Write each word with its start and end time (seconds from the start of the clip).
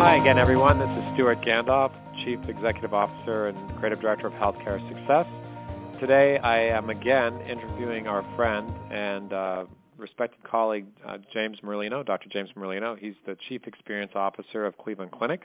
Hi 0.00 0.16
again, 0.16 0.38
everyone. 0.38 0.78
This 0.78 0.96
is 0.96 1.04
Stewart 1.12 1.42
Gandolf, 1.42 1.92
Chief 2.24 2.48
Executive 2.48 2.94
Officer 2.94 3.48
and 3.48 3.76
Creative 3.76 4.00
Director 4.00 4.28
of 4.28 4.32
Healthcare 4.32 4.80
Success. 4.88 5.26
Today, 6.00 6.38
I 6.38 6.58
am 6.60 6.88
again 6.88 7.38
interviewing 7.42 8.08
our 8.08 8.22
friend 8.34 8.72
and 8.90 9.30
uh, 9.30 9.64
respected 9.98 10.42
colleague, 10.42 10.86
uh, 11.06 11.18
James 11.34 11.58
Merlino, 11.62 12.02
Dr. 12.02 12.30
James 12.32 12.48
Merlino. 12.56 12.98
He's 12.98 13.12
the 13.26 13.36
Chief 13.50 13.66
Experience 13.66 14.12
Officer 14.14 14.64
of 14.64 14.78
Cleveland 14.78 15.12
Clinic. 15.12 15.42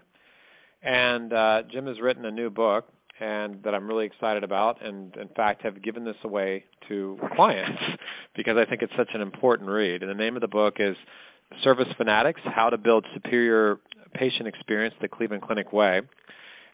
And 0.82 1.34
uh, 1.34 1.64
Jim 1.70 1.88
has 1.88 2.00
written 2.02 2.24
a 2.24 2.32
new 2.32 2.50
book 2.50 2.88
and 3.20 3.62
that 3.64 3.76
I'm 3.76 3.90
really 3.90 4.06
excited 4.06 4.46
about, 4.46 4.82
and 4.82 5.18
in 5.18 5.28
fact 5.36 5.64
have 5.64 5.84
given 5.84 6.06
this 6.06 6.16
away 6.24 6.64
to 6.88 7.20
clients 7.36 7.82
because 8.38 8.56
I 8.58 8.70
think 8.70 8.82
it's 8.82 8.94
such 8.98 9.10
an 9.14 9.20
important 9.20 9.70
read. 9.70 10.02
And 10.02 10.10
the 10.10 10.16
name 10.16 10.38
of 10.38 10.42
the 10.42 10.48
book 10.48 10.76
is 10.80 10.96
Service 11.62 11.88
Fanatics: 11.98 12.40
How 12.46 12.70
to 12.70 12.78
Build 12.78 13.06
Superior 13.14 13.80
Patient 14.16 14.48
Experience 14.48 14.96
the 15.02 15.08
Cleveland 15.08 15.44
Clinic 15.44 15.72
Way. 15.72 16.02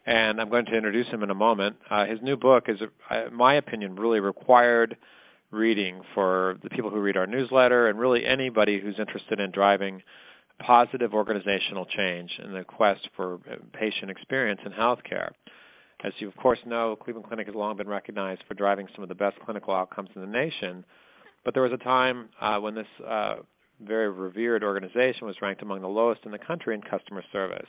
And 0.04 0.40
I'm 0.40 0.50
going 0.50 0.66
to 0.66 0.76
introduce 0.76 1.06
him 1.08 1.22
in 1.22 1.30
a 1.30 1.34
moment. 1.34 1.76
Uh, 1.88 2.06
his 2.06 2.18
new 2.22 2.36
book 2.36 2.64
is, 2.68 2.78
uh, 2.82 3.26
in 3.26 3.34
my 3.34 3.56
opinion, 3.56 3.94
really 3.96 4.20
required 4.20 4.96
reading 5.52 6.00
for 6.14 6.56
the 6.62 6.70
people 6.70 6.90
who 6.90 7.00
read 7.00 7.16
our 7.16 7.26
newsletter 7.26 7.88
and 7.88 7.98
really 7.98 8.22
anybody 8.26 8.80
who's 8.80 8.96
interested 8.98 9.38
in 9.38 9.52
driving 9.52 10.02
positive 10.66 11.12
organizational 11.12 11.86
change 11.86 12.30
in 12.42 12.52
the 12.52 12.64
quest 12.64 13.00
for 13.16 13.34
uh, 13.34 13.56
patient 13.72 14.10
experience 14.10 14.60
in 14.64 14.72
healthcare. 14.72 15.30
As 16.04 16.12
you, 16.18 16.26
of 16.26 16.36
course, 16.36 16.58
know, 16.66 16.96
Cleveland 16.96 17.26
Clinic 17.28 17.46
has 17.46 17.54
long 17.54 17.76
been 17.76 17.88
recognized 17.88 18.42
for 18.48 18.54
driving 18.54 18.88
some 18.94 19.02
of 19.02 19.08
the 19.08 19.14
best 19.14 19.36
clinical 19.44 19.72
outcomes 19.72 20.08
in 20.16 20.20
the 20.20 20.26
nation. 20.26 20.84
But 21.44 21.54
there 21.54 21.62
was 21.62 21.72
a 21.72 21.84
time 21.84 22.28
uh, 22.40 22.58
when 22.58 22.74
this 22.74 22.86
uh, 23.06 23.34
very 23.86 24.10
revered 24.10 24.62
organization 24.62 25.26
was 25.26 25.36
ranked 25.42 25.62
among 25.62 25.82
the 25.82 25.88
lowest 25.88 26.22
in 26.24 26.32
the 26.32 26.38
country 26.38 26.74
in 26.74 26.82
customer 26.82 27.22
service. 27.32 27.68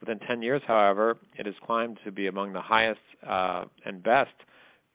Within 0.00 0.18
10 0.20 0.42
years, 0.42 0.62
however, 0.66 1.16
it 1.38 1.46
has 1.46 1.54
climbed 1.64 1.98
to 2.04 2.10
be 2.10 2.26
among 2.26 2.52
the 2.52 2.60
highest 2.60 3.00
uh, 3.28 3.64
and 3.84 4.02
best 4.02 4.34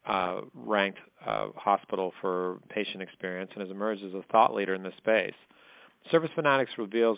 uh, 0.07 0.41
ranked 0.53 0.99
uh, 1.25 1.47
hospital 1.55 2.13
for 2.21 2.59
patient 2.69 3.01
experience 3.01 3.51
and 3.53 3.61
has 3.61 3.71
emerged 3.71 4.03
as 4.03 4.13
a 4.13 4.23
thought 4.31 4.53
leader 4.53 4.73
in 4.73 4.83
this 4.83 4.93
space. 4.97 5.35
Service 6.11 6.29
Fanatics 6.35 6.71
reveals 6.77 7.17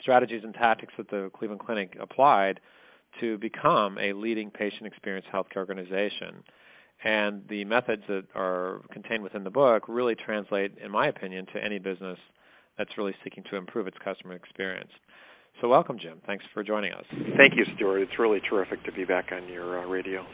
strategies 0.00 0.42
and 0.44 0.54
tactics 0.54 0.92
that 0.96 1.08
the 1.10 1.30
Cleveland 1.36 1.60
Clinic 1.60 1.96
applied 2.00 2.60
to 3.20 3.38
become 3.38 3.98
a 3.98 4.12
leading 4.12 4.50
patient 4.50 4.86
experience 4.86 5.26
healthcare 5.32 5.58
organization. 5.58 6.42
And 7.04 7.42
the 7.48 7.64
methods 7.64 8.02
that 8.08 8.24
are 8.34 8.80
contained 8.92 9.22
within 9.22 9.44
the 9.44 9.50
book 9.50 9.84
really 9.88 10.14
translate, 10.14 10.72
in 10.82 10.90
my 10.90 11.08
opinion, 11.08 11.46
to 11.54 11.62
any 11.62 11.78
business 11.78 12.18
that's 12.78 12.90
really 12.96 13.14
seeking 13.22 13.44
to 13.50 13.56
improve 13.56 13.86
its 13.86 13.96
customer 14.04 14.34
experience. 14.34 14.90
So, 15.60 15.68
welcome, 15.68 15.98
Jim. 16.00 16.20
Thanks 16.26 16.44
for 16.52 16.62
joining 16.62 16.92
us. 16.92 17.04
Thank 17.10 17.54
you, 17.56 17.64
Stewart. 17.76 18.02
It's 18.02 18.18
really 18.18 18.40
terrific 18.48 18.84
to 18.84 18.92
be 18.92 19.04
back 19.04 19.26
on 19.32 19.48
your 19.48 19.80
uh, 19.80 19.86
radio. 19.86 20.24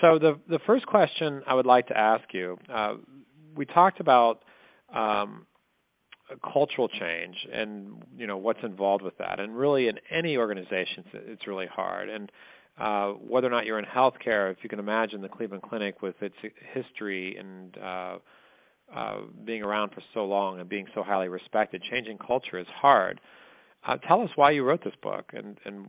So, 0.00 0.18
the 0.18 0.38
the 0.48 0.58
first 0.66 0.86
question 0.86 1.42
I 1.46 1.54
would 1.54 1.66
like 1.66 1.88
to 1.88 1.96
ask 1.96 2.24
you, 2.32 2.58
uh, 2.72 2.94
we 3.54 3.66
talked 3.66 4.00
about 4.00 4.40
um, 4.94 5.46
cultural 6.52 6.88
change 6.88 7.36
and 7.52 8.02
you 8.16 8.26
know 8.26 8.36
what's 8.36 8.60
involved 8.62 9.02
with 9.02 9.16
that, 9.18 9.40
and 9.40 9.56
really 9.56 9.88
in 9.88 9.96
any 10.10 10.36
organization, 10.36 11.04
it's 11.12 11.46
really 11.46 11.66
hard. 11.66 12.08
And 12.08 12.30
uh, 12.78 13.12
whether 13.12 13.46
or 13.46 13.50
not 13.50 13.64
you're 13.64 13.78
in 13.78 13.84
healthcare, 13.84 14.50
if 14.52 14.58
you 14.62 14.68
can 14.68 14.78
imagine 14.78 15.22
the 15.22 15.28
Cleveland 15.28 15.62
Clinic 15.62 16.02
with 16.02 16.14
its 16.20 16.34
history 16.74 17.36
and 17.38 17.76
uh, 17.78 18.16
uh, 18.94 19.16
being 19.44 19.62
around 19.62 19.92
for 19.92 20.02
so 20.12 20.24
long 20.24 20.60
and 20.60 20.68
being 20.68 20.86
so 20.94 21.02
highly 21.02 21.28
respected, 21.28 21.82
changing 21.90 22.18
culture 22.18 22.58
is 22.58 22.66
hard. 22.80 23.20
Uh, 23.86 23.96
tell 23.96 24.20
us 24.20 24.30
why 24.36 24.50
you 24.50 24.62
wrote 24.64 24.84
this 24.84 24.94
book 25.02 25.30
and, 25.32 25.58
and 25.64 25.86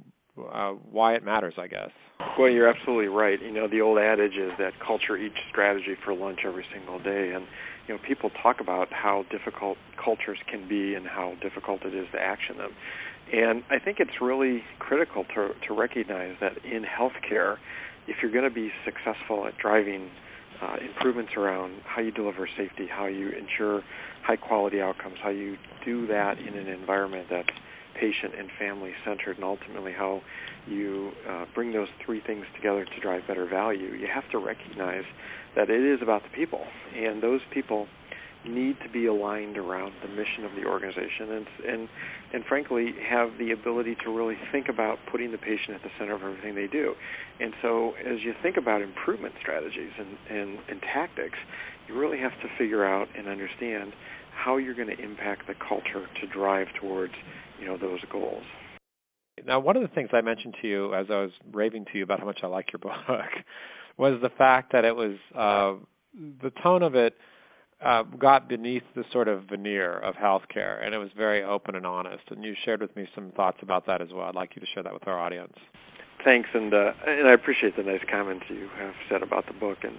uh, 0.54 0.72
why 0.92 1.14
it 1.16 1.24
matters, 1.24 1.56
I 1.58 1.68
guess. 1.68 1.90
Well, 2.38 2.50
you're 2.50 2.68
absolutely 2.68 3.08
right. 3.08 3.42
You 3.42 3.52
know, 3.52 3.68
the 3.68 3.82
old 3.82 3.98
adage 3.98 4.36
is 4.36 4.52
that 4.60 4.74
culture 4.86 5.18
eats 5.18 5.36
strategy 5.50 5.96
for 6.06 6.14
lunch 6.14 6.40
every 6.46 6.66
single 6.74 7.00
day, 7.00 7.34
and 7.34 7.46
you 7.88 7.96
know, 7.96 8.00
people 8.08 8.30
talk 8.42 8.60
about 8.60 8.92
how 8.92 9.26
difficult 9.32 9.78
cultures 10.04 10.38
can 10.50 10.68
be 10.68 10.94
and 10.96 11.08
how 11.08 11.34
difficult 11.42 11.84
it 11.84 11.96
is 11.96 12.08
to 12.12 12.20
action 12.20 12.58
them. 12.58 12.72
And 13.34 13.64
I 13.70 13.80
think 13.80 14.00
it's 14.00 14.22
really 14.22 14.64
critical 14.80 15.26
to 15.36 15.50
to 15.68 15.74
recognize 15.74 16.36
that 16.40 16.64
in 16.64 16.84
healthcare, 16.84 17.58
if 18.08 18.18
you're 18.22 18.32
going 18.32 18.46
to 18.48 18.54
be 18.54 18.72
successful 18.86 19.46
at 19.48 19.58
driving 19.58 20.10
uh, 20.62 20.78
improvements 20.82 21.34
around 21.36 21.82
how 21.86 22.02
you 22.02 22.12
deliver 22.12 22.48
safety, 22.58 22.88
how 22.90 23.06
you 23.06 23.30
ensure 23.30 23.84
high 24.24 24.38
quality 24.38 24.82
outcomes, 24.82 25.18
how 25.22 25.30
you 25.30 25.58
do 25.86 26.08
that 26.08 26.40
in 26.40 26.56
an 26.56 26.68
environment 26.68 27.28
that's 27.30 27.50
patient 28.00 28.34
and 28.38 28.50
family 28.60 28.92
centered, 29.06 29.36
and 29.36 29.44
ultimately 29.44 29.92
how 29.92 30.22
you 30.68 31.12
uh, 31.28 31.46
bring 31.54 31.74
those 31.74 31.88
three 32.06 32.22
things 32.26 32.46
together 32.56 32.86
to 32.86 33.02
drive 33.02 33.22
better 33.28 33.48
value, 33.48 33.94
you 33.94 34.08
have 34.14 34.30
to 34.32 34.38
recognize 34.38 35.04
that 35.56 35.70
it 35.70 35.82
is 35.82 36.00
about 36.02 36.22
the 36.24 36.30
people, 36.30 36.62
and 36.96 37.22
those 37.24 37.42
people 37.54 37.88
need 38.48 38.78
to 38.84 38.90
be 38.90 39.06
aligned 39.06 39.58
around 39.58 39.94
the 40.02 40.08
mission 40.08 40.46
of 40.46 40.52
the 40.56 40.66
organization 40.68 41.32
and 41.32 41.48
and 41.68 41.90
and 42.34 42.46
frankly 42.46 42.94
have 43.10 43.30
the 43.38 43.52
ability 43.52 43.96
to 44.04 44.12
really 44.12 44.36
think 44.52 44.68
about 44.70 44.98
putting 45.12 45.32
the 45.32 45.38
patient 45.38 45.76
at 45.76 45.84
the 45.84 45.90
center 46.00 46.16
of 46.16 46.24
everything 46.24 46.56
they 46.56 46.68
do. 46.68 46.94
And 47.40 47.54
so 47.62 47.94
as 48.00 48.20
you 48.24 48.34
think 48.42 48.58
about 48.58 48.82
improvement 48.82 49.36
strategies 49.42 49.92
and 49.98 50.18
and, 50.30 50.60
and 50.70 50.82
tactics, 50.82 51.38
you 51.88 51.98
really 51.98 52.20
have 52.20 52.34
to 52.42 52.48
figure 52.58 52.86
out 52.86 53.08
and 53.18 53.28
understand 53.28 53.94
how 54.34 54.58
you're 54.58 54.76
going 54.76 54.96
to 54.96 55.02
impact 55.02 55.48
the 55.48 55.56
culture 55.68 56.06
to 56.22 56.28
drive 56.28 56.68
towards, 56.80 57.14
you 57.60 57.66
know, 57.66 57.78
those 57.78 58.00
goals. 58.12 58.44
Now, 59.46 59.60
one 59.60 59.76
of 59.76 59.82
the 59.82 59.88
things 59.90 60.10
I 60.14 60.22
mentioned 60.22 60.56
to 60.62 60.68
you 60.68 60.94
as 60.94 61.08
I 61.10 61.22
was 61.22 61.32
raving 61.52 61.86
to 61.92 61.98
you 61.98 62.04
about 62.04 62.20
how 62.20 62.26
much 62.26 62.40
I 62.44 62.48
like 62.48 62.68
your 62.72 62.80
book 62.80 62.92
was 63.98 64.20
the 64.22 64.30
fact 64.38 64.74
that 64.74 64.84
it 64.86 64.96
was 64.96 65.16
uh, 65.36 65.84
the 66.42 66.52
tone 66.62 66.84
of 66.84 66.96
it 66.96 67.14
uh, 67.84 68.04
got 68.04 68.50
beneath 68.50 68.84
the 68.96 69.04
sort 69.12 69.28
of 69.28 69.44
veneer 69.50 70.00
of 70.00 70.16
healthcare, 70.16 70.84
and 70.84 70.96
it 70.96 70.98
was 70.98 71.10
very 71.16 71.44
open 71.44 71.76
and 71.76 71.86
honest. 71.86 72.24
And 72.30 72.44
you 72.44 72.54
shared 72.66 72.82
with 72.82 72.96
me 72.96 73.08
some 73.14 73.32
thoughts 73.36 73.58
about 73.62 73.86
that 73.86 74.02
as 74.02 74.10
well. 74.14 74.28
I'd 74.28 74.36
like 74.36 74.56
you 74.56 74.60
to 74.62 74.68
share 74.74 74.84
that 74.84 74.94
with 74.94 75.08
our 75.08 75.20
audience. 75.20 75.54
Thanks, 76.24 76.50
and 76.54 76.74
uh, 76.74 76.92
and 77.06 77.28
I 77.28 77.34
appreciate 77.34 77.78
the 77.78 77.84
nice 77.84 78.02
comments 78.10 78.46
you 78.50 78.68
have 78.80 78.96
said 79.10 79.22
about 79.22 79.46
the 79.46 79.54
book 79.54 79.80
and 79.84 79.96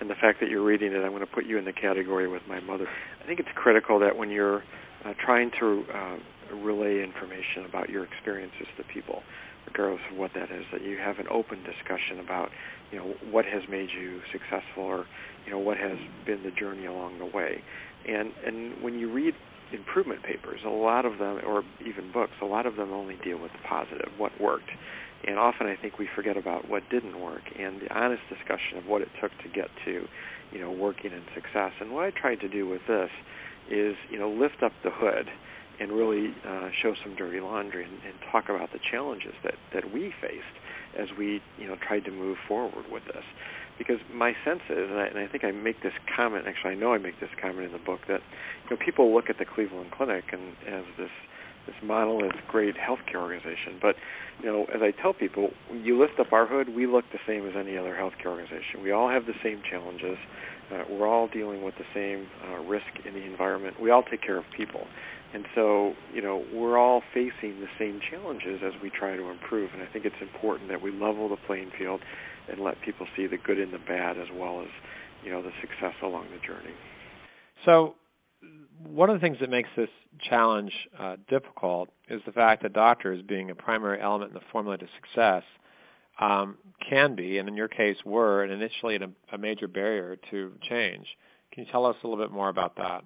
and 0.00 0.10
the 0.10 0.14
fact 0.14 0.40
that 0.40 0.50
you're 0.50 0.64
reading 0.64 0.92
it. 0.92 0.98
I'm 0.98 1.10
going 1.10 1.20
to 1.20 1.26
put 1.26 1.46
you 1.46 1.58
in 1.58 1.64
the 1.64 1.72
category 1.72 2.26
with 2.26 2.42
my 2.48 2.58
mother. 2.60 2.86
I 3.22 3.26
think 3.26 3.38
it's 3.38 3.48
critical 3.54 4.00
that 4.00 4.16
when 4.16 4.30
you're 4.30 4.62
uh, 5.04 5.14
trying 5.24 5.50
to 5.60 5.84
uh, 5.94 6.56
relay 6.56 7.02
information 7.02 7.64
about 7.68 7.88
your 7.88 8.04
experiences 8.04 8.66
to 8.76 8.84
people, 8.84 9.22
regardless 9.66 10.02
of 10.10 10.18
what 10.18 10.32
that 10.34 10.50
is, 10.50 10.64
that 10.72 10.82
you 10.82 10.98
have 10.98 11.18
an 11.18 11.26
open 11.30 11.62
discussion 11.62 12.18
about 12.18 12.50
you 12.90 12.98
know 12.98 13.14
what 13.30 13.44
has 13.44 13.62
made 13.68 13.88
you 13.90 14.20
successful 14.32 14.84
or 14.84 15.06
you 15.46 15.52
know 15.52 15.58
what 15.58 15.76
has 15.76 15.98
been 16.26 16.42
the 16.42 16.50
journey 16.50 16.86
along 16.86 17.18
the 17.18 17.26
way. 17.26 17.62
And 18.06 18.32
and 18.46 18.82
when 18.82 18.98
you 18.98 19.12
read 19.12 19.34
improvement 19.72 20.22
papers 20.22 20.60
a 20.66 20.70
lot 20.70 21.04
of 21.04 21.18
them 21.18 21.40
or 21.46 21.62
even 21.86 22.10
books 22.12 22.32
a 22.42 22.46
lot 22.46 22.66
of 22.66 22.76
them 22.76 22.92
only 22.92 23.16
deal 23.22 23.38
with 23.38 23.52
the 23.52 23.68
positive 23.68 24.10
what 24.18 24.32
worked. 24.40 24.70
And 25.26 25.38
often 25.38 25.66
i 25.66 25.76
think 25.76 25.98
we 25.98 26.08
forget 26.14 26.36
about 26.36 26.68
what 26.68 26.82
didn't 26.90 27.20
work 27.20 27.42
and 27.58 27.80
the 27.80 27.92
honest 27.94 28.22
discussion 28.28 28.78
of 28.78 28.86
what 28.86 29.02
it 29.02 29.08
took 29.20 29.30
to 29.42 29.48
get 29.48 29.68
to 29.84 30.06
you 30.52 30.60
know 30.60 30.70
working 30.70 31.12
and 31.12 31.24
success. 31.34 31.72
And 31.80 31.92
what 31.92 32.04
i 32.04 32.10
tried 32.10 32.40
to 32.40 32.48
do 32.48 32.68
with 32.68 32.82
this 32.88 33.10
is 33.70 33.96
you 34.10 34.18
know 34.18 34.30
lift 34.30 34.62
up 34.62 34.72
the 34.82 34.90
hood 34.90 35.28
and 35.78 35.92
really 35.92 36.34
uh, 36.46 36.68
show 36.82 36.94
some 37.02 37.16
dirty 37.16 37.40
laundry 37.40 37.84
and, 37.84 37.94
and 38.04 38.14
talk 38.30 38.50
about 38.50 38.72
the 38.72 38.80
challenges 38.90 39.34
that 39.44 39.54
that 39.72 39.92
we 39.92 40.12
faced 40.20 40.59
as 40.98 41.08
we 41.18 41.40
you 41.58 41.66
know 41.66 41.76
tried 41.76 42.04
to 42.04 42.10
move 42.10 42.38
forward 42.46 42.84
with 42.90 43.04
this. 43.06 43.24
Because 43.78 43.96
my 44.12 44.34
sense 44.44 44.60
is, 44.68 44.90
and 44.90 45.00
I, 45.00 45.06
and 45.06 45.18
I 45.18 45.26
think 45.26 45.42
I 45.42 45.52
make 45.52 45.82
this 45.82 45.94
comment. 46.14 46.44
Actually, 46.46 46.72
I 46.72 46.74
know 46.74 46.92
I 46.92 46.98
make 46.98 47.18
this 47.18 47.30
comment 47.40 47.64
in 47.64 47.72
the 47.72 47.78
book 47.78 48.00
that 48.08 48.20
you 48.64 48.76
know 48.76 48.82
people 48.84 49.14
look 49.14 49.30
at 49.30 49.38
the 49.38 49.46
Cleveland 49.46 49.92
Clinic 49.92 50.24
and 50.32 50.52
as 50.68 50.84
this 50.98 51.10
this 51.66 51.76
monolith 51.82 52.36
great 52.48 52.74
healthcare 52.76 53.20
organization. 53.20 53.78
But 53.80 53.96
you 54.42 54.46
know, 54.46 54.64
as 54.74 54.80
I 54.82 54.90
tell 54.90 55.12
people, 55.12 55.50
you 55.72 56.00
lift 56.00 56.18
up 56.18 56.32
our 56.32 56.46
hood, 56.46 56.74
we 56.74 56.86
look 56.86 57.04
the 57.12 57.20
same 57.26 57.46
as 57.46 57.54
any 57.56 57.76
other 57.76 57.94
healthcare 57.94 58.26
organization. 58.26 58.82
We 58.82 58.90
all 58.92 59.08
have 59.08 59.26
the 59.26 59.34
same 59.42 59.62
challenges. 59.68 60.16
Uh, 60.72 60.84
we're 60.90 61.06
all 61.06 61.28
dealing 61.28 61.62
with 61.62 61.74
the 61.76 61.84
same 61.92 62.28
uh, 62.48 62.62
risk 62.64 62.86
in 63.06 63.14
the 63.14 63.24
environment. 63.24 63.80
We 63.80 63.90
all 63.90 64.02
take 64.02 64.22
care 64.22 64.38
of 64.38 64.44
people. 64.56 64.86
And 65.32 65.44
so, 65.54 65.92
you 66.12 66.22
know, 66.22 66.44
we're 66.52 66.76
all 66.76 67.02
facing 67.14 67.60
the 67.60 67.68
same 67.78 68.00
challenges 68.10 68.60
as 68.64 68.72
we 68.82 68.90
try 68.90 69.16
to 69.16 69.30
improve. 69.30 69.70
And 69.72 69.82
I 69.82 69.86
think 69.92 70.04
it's 70.04 70.20
important 70.20 70.68
that 70.70 70.82
we 70.82 70.90
level 70.90 71.28
the 71.28 71.36
playing 71.46 71.70
field 71.78 72.00
and 72.50 72.60
let 72.60 72.80
people 72.84 73.06
see 73.16 73.26
the 73.26 73.38
good 73.38 73.58
and 73.58 73.72
the 73.72 73.78
bad 73.78 74.18
as 74.18 74.26
well 74.34 74.60
as, 74.60 74.68
you 75.24 75.30
know, 75.30 75.42
the 75.42 75.52
success 75.60 75.94
along 76.02 76.26
the 76.32 76.44
journey. 76.46 76.74
So, 77.64 77.94
one 78.82 79.10
of 79.10 79.16
the 79.16 79.20
things 79.20 79.36
that 79.40 79.50
makes 79.50 79.68
this 79.76 79.90
challenge 80.28 80.72
uh, 80.98 81.16
difficult 81.28 81.90
is 82.08 82.22
the 82.24 82.32
fact 82.32 82.62
that 82.62 82.72
doctors, 82.72 83.22
being 83.28 83.50
a 83.50 83.54
primary 83.54 84.00
element 84.00 84.30
in 84.30 84.34
the 84.34 84.44
formula 84.50 84.78
to 84.78 84.86
success, 84.96 85.42
um, 86.20 86.56
can 86.88 87.14
be, 87.14 87.38
and 87.38 87.48
in 87.48 87.54
your 87.54 87.68
case 87.68 87.96
were, 88.04 88.42
and 88.42 88.52
initially 88.52 88.96
a, 88.96 89.34
a 89.34 89.38
major 89.38 89.68
barrier 89.68 90.16
to 90.30 90.52
change. 90.68 91.06
Can 91.52 91.64
you 91.64 91.72
tell 91.72 91.84
us 91.84 91.96
a 92.02 92.06
little 92.06 92.22
bit 92.24 92.32
more 92.32 92.48
about 92.48 92.76
that? 92.76 93.02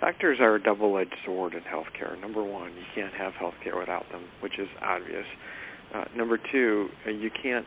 Doctors 0.00 0.38
are 0.40 0.56
a 0.56 0.62
double-edged 0.62 1.14
sword 1.24 1.54
in 1.54 1.62
healthcare. 1.62 2.20
Number 2.20 2.42
one, 2.42 2.72
you 2.72 2.84
can't 2.94 3.14
have 3.14 3.32
healthcare 3.32 3.78
without 3.78 4.04
them, 4.12 4.24
which 4.40 4.58
is 4.58 4.68
obvious. 4.82 5.24
Uh, 5.94 6.04
number 6.14 6.38
two, 6.52 6.88
uh, 7.06 7.10
you 7.10 7.30
can't 7.42 7.64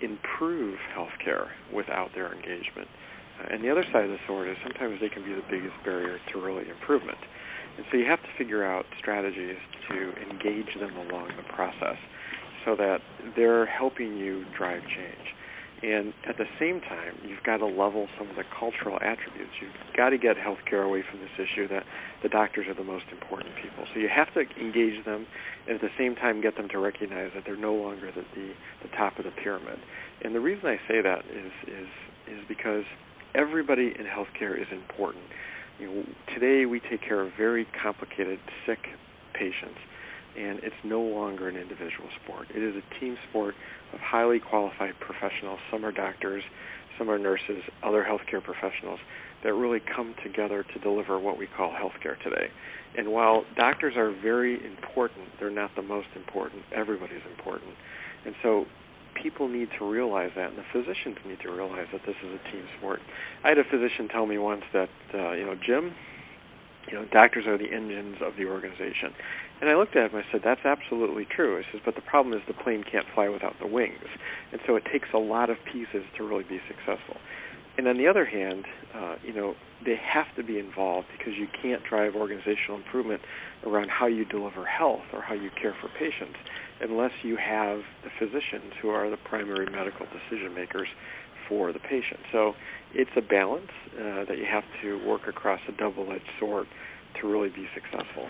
improve 0.00 0.76
healthcare 0.96 1.46
without 1.72 2.10
their 2.12 2.34
engagement. 2.34 2.88
Uh, 3.38 3.54
and 3.54 3.62
the 3.62 3.70
other 3.70 3.84
side 3.92 4.04
of 4.04 4.10
the 4.10 4.18
sword 4.26 4.48
is 4.48 4.56
sometimes 4.64 4.98
they 5.00 5.08
can 5.08 5.22
be 5.22 5.32
the 5.32 5.46
biggest 5.48 5.74
barrier 5.84 6.18
to 6.32 6.40
really 6.40 6.68
improvement. 6.68 7.18
And 7.76 7.86
so 7.90 7.96
you 7.98 8.06
have 8.06 8.20
to 8.20 8.28
figure 8.36 8.64
out 8.64 8.84
strategies 8.98 9.56
to 9.88 10.12
engage 10.28 10.74
them 10.80 10.96
along 11.06 11.28
the 11.36 11.46
process 11.54 11.96
so 12.64 12.74
that 12.76 12.98
they're 13.36 13.66
helping 13.66 14.16
you 14.16 14.44
drive 14.58 14.82
change. 14.82 15.26
And 15.82 16.14
at 16.28 16.38
the 16.38 16.46
same 16.60 16.80
time, 16.80 17.18
you've 17.26 17.42
got 17.42 17.56
to 17.58 17.66
level 17.66 18.06
some 18.16 18.30
of 18.30 18.36
the 18.36 18.44
cultural 18.56 18.96
attributes. 19.02 19.50
You've 19.60 19.74
got 19.96 20.10
to 20.10 20.18
get 20.18 20.36
healthcare 20.36 20.86
away 20.86 21.02
from 21.02 21.18
this 21.18 21.34
issue 21.34 21.66
that 21.68 21.82
the 22.22 22.28
doctors 22.28 22.68
are 22.68 22.74
the 22.74 22.84
most 22.84 23.06
important 23.10 23.50
people. 23.60 23.84
So 23.92 23.98
you 23.98 24.08
have 24.08 24.32
to 24.34 24.46
engage 24.60 25.04
them, 25.04 25.26
and 25.66 25.74
at 25.74 25.80
the 25.82 25.90
same 25.98 26.14
time, 26.14 26.40
get 26.40 26.56
them 26.56 26.68
to 26.68 26.78
recognize 26.78 27.32
that 27.34 27.42
they're 27.44 27.56
no 27.56 27.74
longer 27.74 28.12
the 28.14 28.22
the, 28.38 28.54
the 28.86 28.88
top 28.96 29.18
of 29.18 29.24
the 29.24 29.32
pyramid. 29.42 29.78
And 30.22 30.34
the 30.34 30.40
reason 30.40 30.66
I 30.66 30.78
say 30.86 31.02
that 31.02 31.26
is 31.26 31.52
is 31.66 31.88
is 32.30 32.40
because 32.46 32.84
everybody 33.34 33.92
in 33.98 34.06
healthcare 34.06 34.54
is 34.54 34.68
important. 34.70 35.24
You 35.80 35.86
know, 35.86 36.04
today 36.32 36.64
we 36.64 36.78
take 36.78 37.02
care 37.02 37.20
of 37.20 37.32
very 37.36 37.66
complicated, 37.82 38.38
sick 38.66 38.78
patients 39.34 39.80
and 40.36 40.60
it's 40.60 40.76
no 40.84 41.00
longer 41.00 41.48
an 41.48 41.56
individual 41.56 42.08
sport. 42.22 42.46
It 42.54 42.62
is 42.62 42.74
a 42.76 43.00
team 43.00 43.16
sport 43.28 43.54
of 43.92 44.00
highly 44.00 44.40
qualified 44.40 44.94
professionals. 45.00 45.58
Some 45.70 45.84
are 45.84 45.92
doctors, 45.92 46.42
some 46.98 47.10
are 47.10 47.18
nurses, 47.18 47.62
other 47.82 48.04
healthcare 48.04 48.42
professionals 48.42 49.00
that 49.44 49.54
really 49.54 49.80
come 49.80 50.14
together 50.22 50.64
to 50.72 50.78
deliver 50.80 51.18
what 51.18 51.38
we 51.38 51.46
call 51.46 51.70
healthcare 51.70 52.20
today. 52.22 52.48
And 52.96 53.10
while 53.10 53.44
doctors 53.56 53.94
are 53.96 54.12
very 54.22 54.64
important, 54.64 55.24
they're 55.40 55.50
not 55.50 55.70
the 55.74 55.82
most 55.82 56.08
important. 56.14 56.62
Everybody's 56.74 57.24
important. 57.36 57.72
And 58.24 58.34
so 58.42 58.66
people 59.20 59.48
need 59.48 59.68
to 59.78 59.88
realize 59.88 60.30
that, 60.36 60.50
and 60.50 60.58
the 60.58 60.68
physicians 60.72 61.16
need 61.26 61.40
to 61.42 61.50
realize 61.50 61.86
that 61.92 62.02
this 62.06 62.16
is 62.22 62.30
a 62.38 62.52
team 62.52 62.64
sport. 62.78 63.00
I 63.44 63.48
had 63.48 63.58
a 63.58 63.64
physician 63.64 64.08
tell 64.08 64.26
me 64.26 64.38
once 64.38 64.62
that, 64.72 64.88
uh, 65.14 65.32
you 65.32 65.44
know, 65.44 65.54
Jim, 65.54 65.92
you 66.88 66.94
know, 66.94 67.06
doctors 67.12 67.46
are 67.46 67.58
the 67.58 67.70
engines 67.72 68.16
of 68.20 68.34
the 68.36 68.46
organization. 68.46 69.14
And 69.62 69.70
I 69.70 69.76
looked 69.76 69.94
at 69.94 70.10
him 70.10 70.18
and 70.18 70.24
I 70.26 70.32
said, 70.32 70.40
that's 70.42 70.66
absolutely 70.66 71.24
true. 71.24 71.56
I 71.56 71.62
says, 71.70 71.80
but 71.84 71.94
the 71.94 72.02
problem 72.02 72.34
is 72.34 72.42
the 72.48 72.52
plane 72.52 72.82
can't 72.82 73.06
fly 73.14 73.28
without 73.28 73.54
the 73.62 73.68
wings. 73.68 74.10
And 74.50 74.60
so 74.66 74.74
it 74.74 74.82
takes 74.90 75.06
a 75.14 75.18
lot 75.18 75.50
of 75.50 75.56
pieces 75.72 76.02
to 76.18 76.26
really 76.26 76.42
be 76.42 76.58
successful. 76.66 77.22
And 77.78 77.86
on 77.86 77.96
the 77.96 78.08
other 78.08 78.26
hand, 78.26 78.66
uh, 78.92 79.14
you 79.22 79.32
know, 79.32 79.54
they 79.86 79.94
have 79.94 80.26
to 80.34 80.42
be 80.42 80.58
involved 80.58 81.06
because 81.16 81.34
you 81.38 81.46
can't 81.62 81.80
drive 81.88 82.16
organizational 82.16 82.76
improvement 82.76 83.22
around 83.64 83.88
how 83.88 84.06
you 84.06 84.24
deliver 84.24 84.66
health 84.66 85.06
or 85.12 85.22
how 85.22 85.34
you 85.34 85.48
care 85.54 85.74
for 85.80 85.88
patients 85.94 86.36
unless 86.80 87.12
you 87.22 87.36
have 87.36 87.78
the 88.02 88.10
physicians 88.18 88.74
who 88.82 88.90
are 88.90 89.08
the 89.08 89.16
primary 89.16 89.70
medical 89.70 90.06
decision 90.10 90.52
makers 90.54 90.88
for 91.48 91.72
the 91.72 91.78
patient. 91.78 92.18
So 92.32 92.54
it's 92.94 93.14
a 93.16 93.22
balance 93.22 93.70
uh, 93.94 94.26
that 94.26 94.38
you 94.38 94.44
have 94.50 94.64
to 94.82 94.98
work 95.06 95.22
across 95.28 95.60
a 95.68 95.72
double-edged 95.72 96.28
sword 96.40 96.66
to 97.20 97.28
really 97.28 97.48
be 97.48 97.68
successful. 97.74 98.26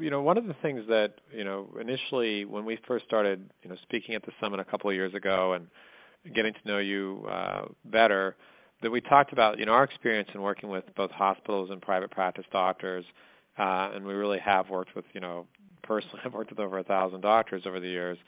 You 0.00 0.10
know, 0.10 0.22
one 0.22 0.38
of 0.38 0.46
the 0.46 0.54
things 0.62 0.82
that 0.88 1.14
you 1.32 1.44
know 1.44 1.68
initially 1.80 2.44
when 2.44 2.64
we 2.64 2.78
first 2.86 3.04
started, 3.06 3.48
you 3.62 3.70
know, 3.70 3.76
speaking 3.82 4.14
at 4.14 4.22
the 4.22 4.32
summit 4.40 4.60
a 4.60 4.64
couple 4.64 4.90
of 4.90 4.96
years 4.96 5.14
ago 5.14 5.52
and 5.52 5.66
getting 6.34 6.52
to 6.52 6.68
know 6.68 6.78
you 6.78 7.26
uh, 7.30 7.62
better, 7.84 8.36
that 8.82 8.90
we 8.90 9.00
talked 9.00 9.32
about, 9.32 9.58
you 9.58 9.66
know, 9.66 9.72
our 9.72 9.84
experience 9.84 10.28
in 10.34 10.40
working 10.40 10.68
with 10.68 10.84
both 10.96 11.10
hospitals 11.10 11.70
and 11.70 11.80
private 11.80 12.10
practice 12.10 12.44
doctors, 12.52 13.04
uh, 13.58 13.90
and 13.94 14.04
we 14.04 14.14
really 14.14 14.38
have 14.44 14.68
worked 14.70 14.94
with, 14.96 15.04
you 15.12 15.20
know, 15.20 15.46
personally, 15.82 16.20
I've 16.24 16.32
worked 16.32 16.50
with 16.50 16.60
over 16.60 16.78
a 16.78 16.84
thousand 16.84 17.20
doctors 17.20 17.64
over 17.66 17.80
the 17.80 17.88
years. 17.88 18.18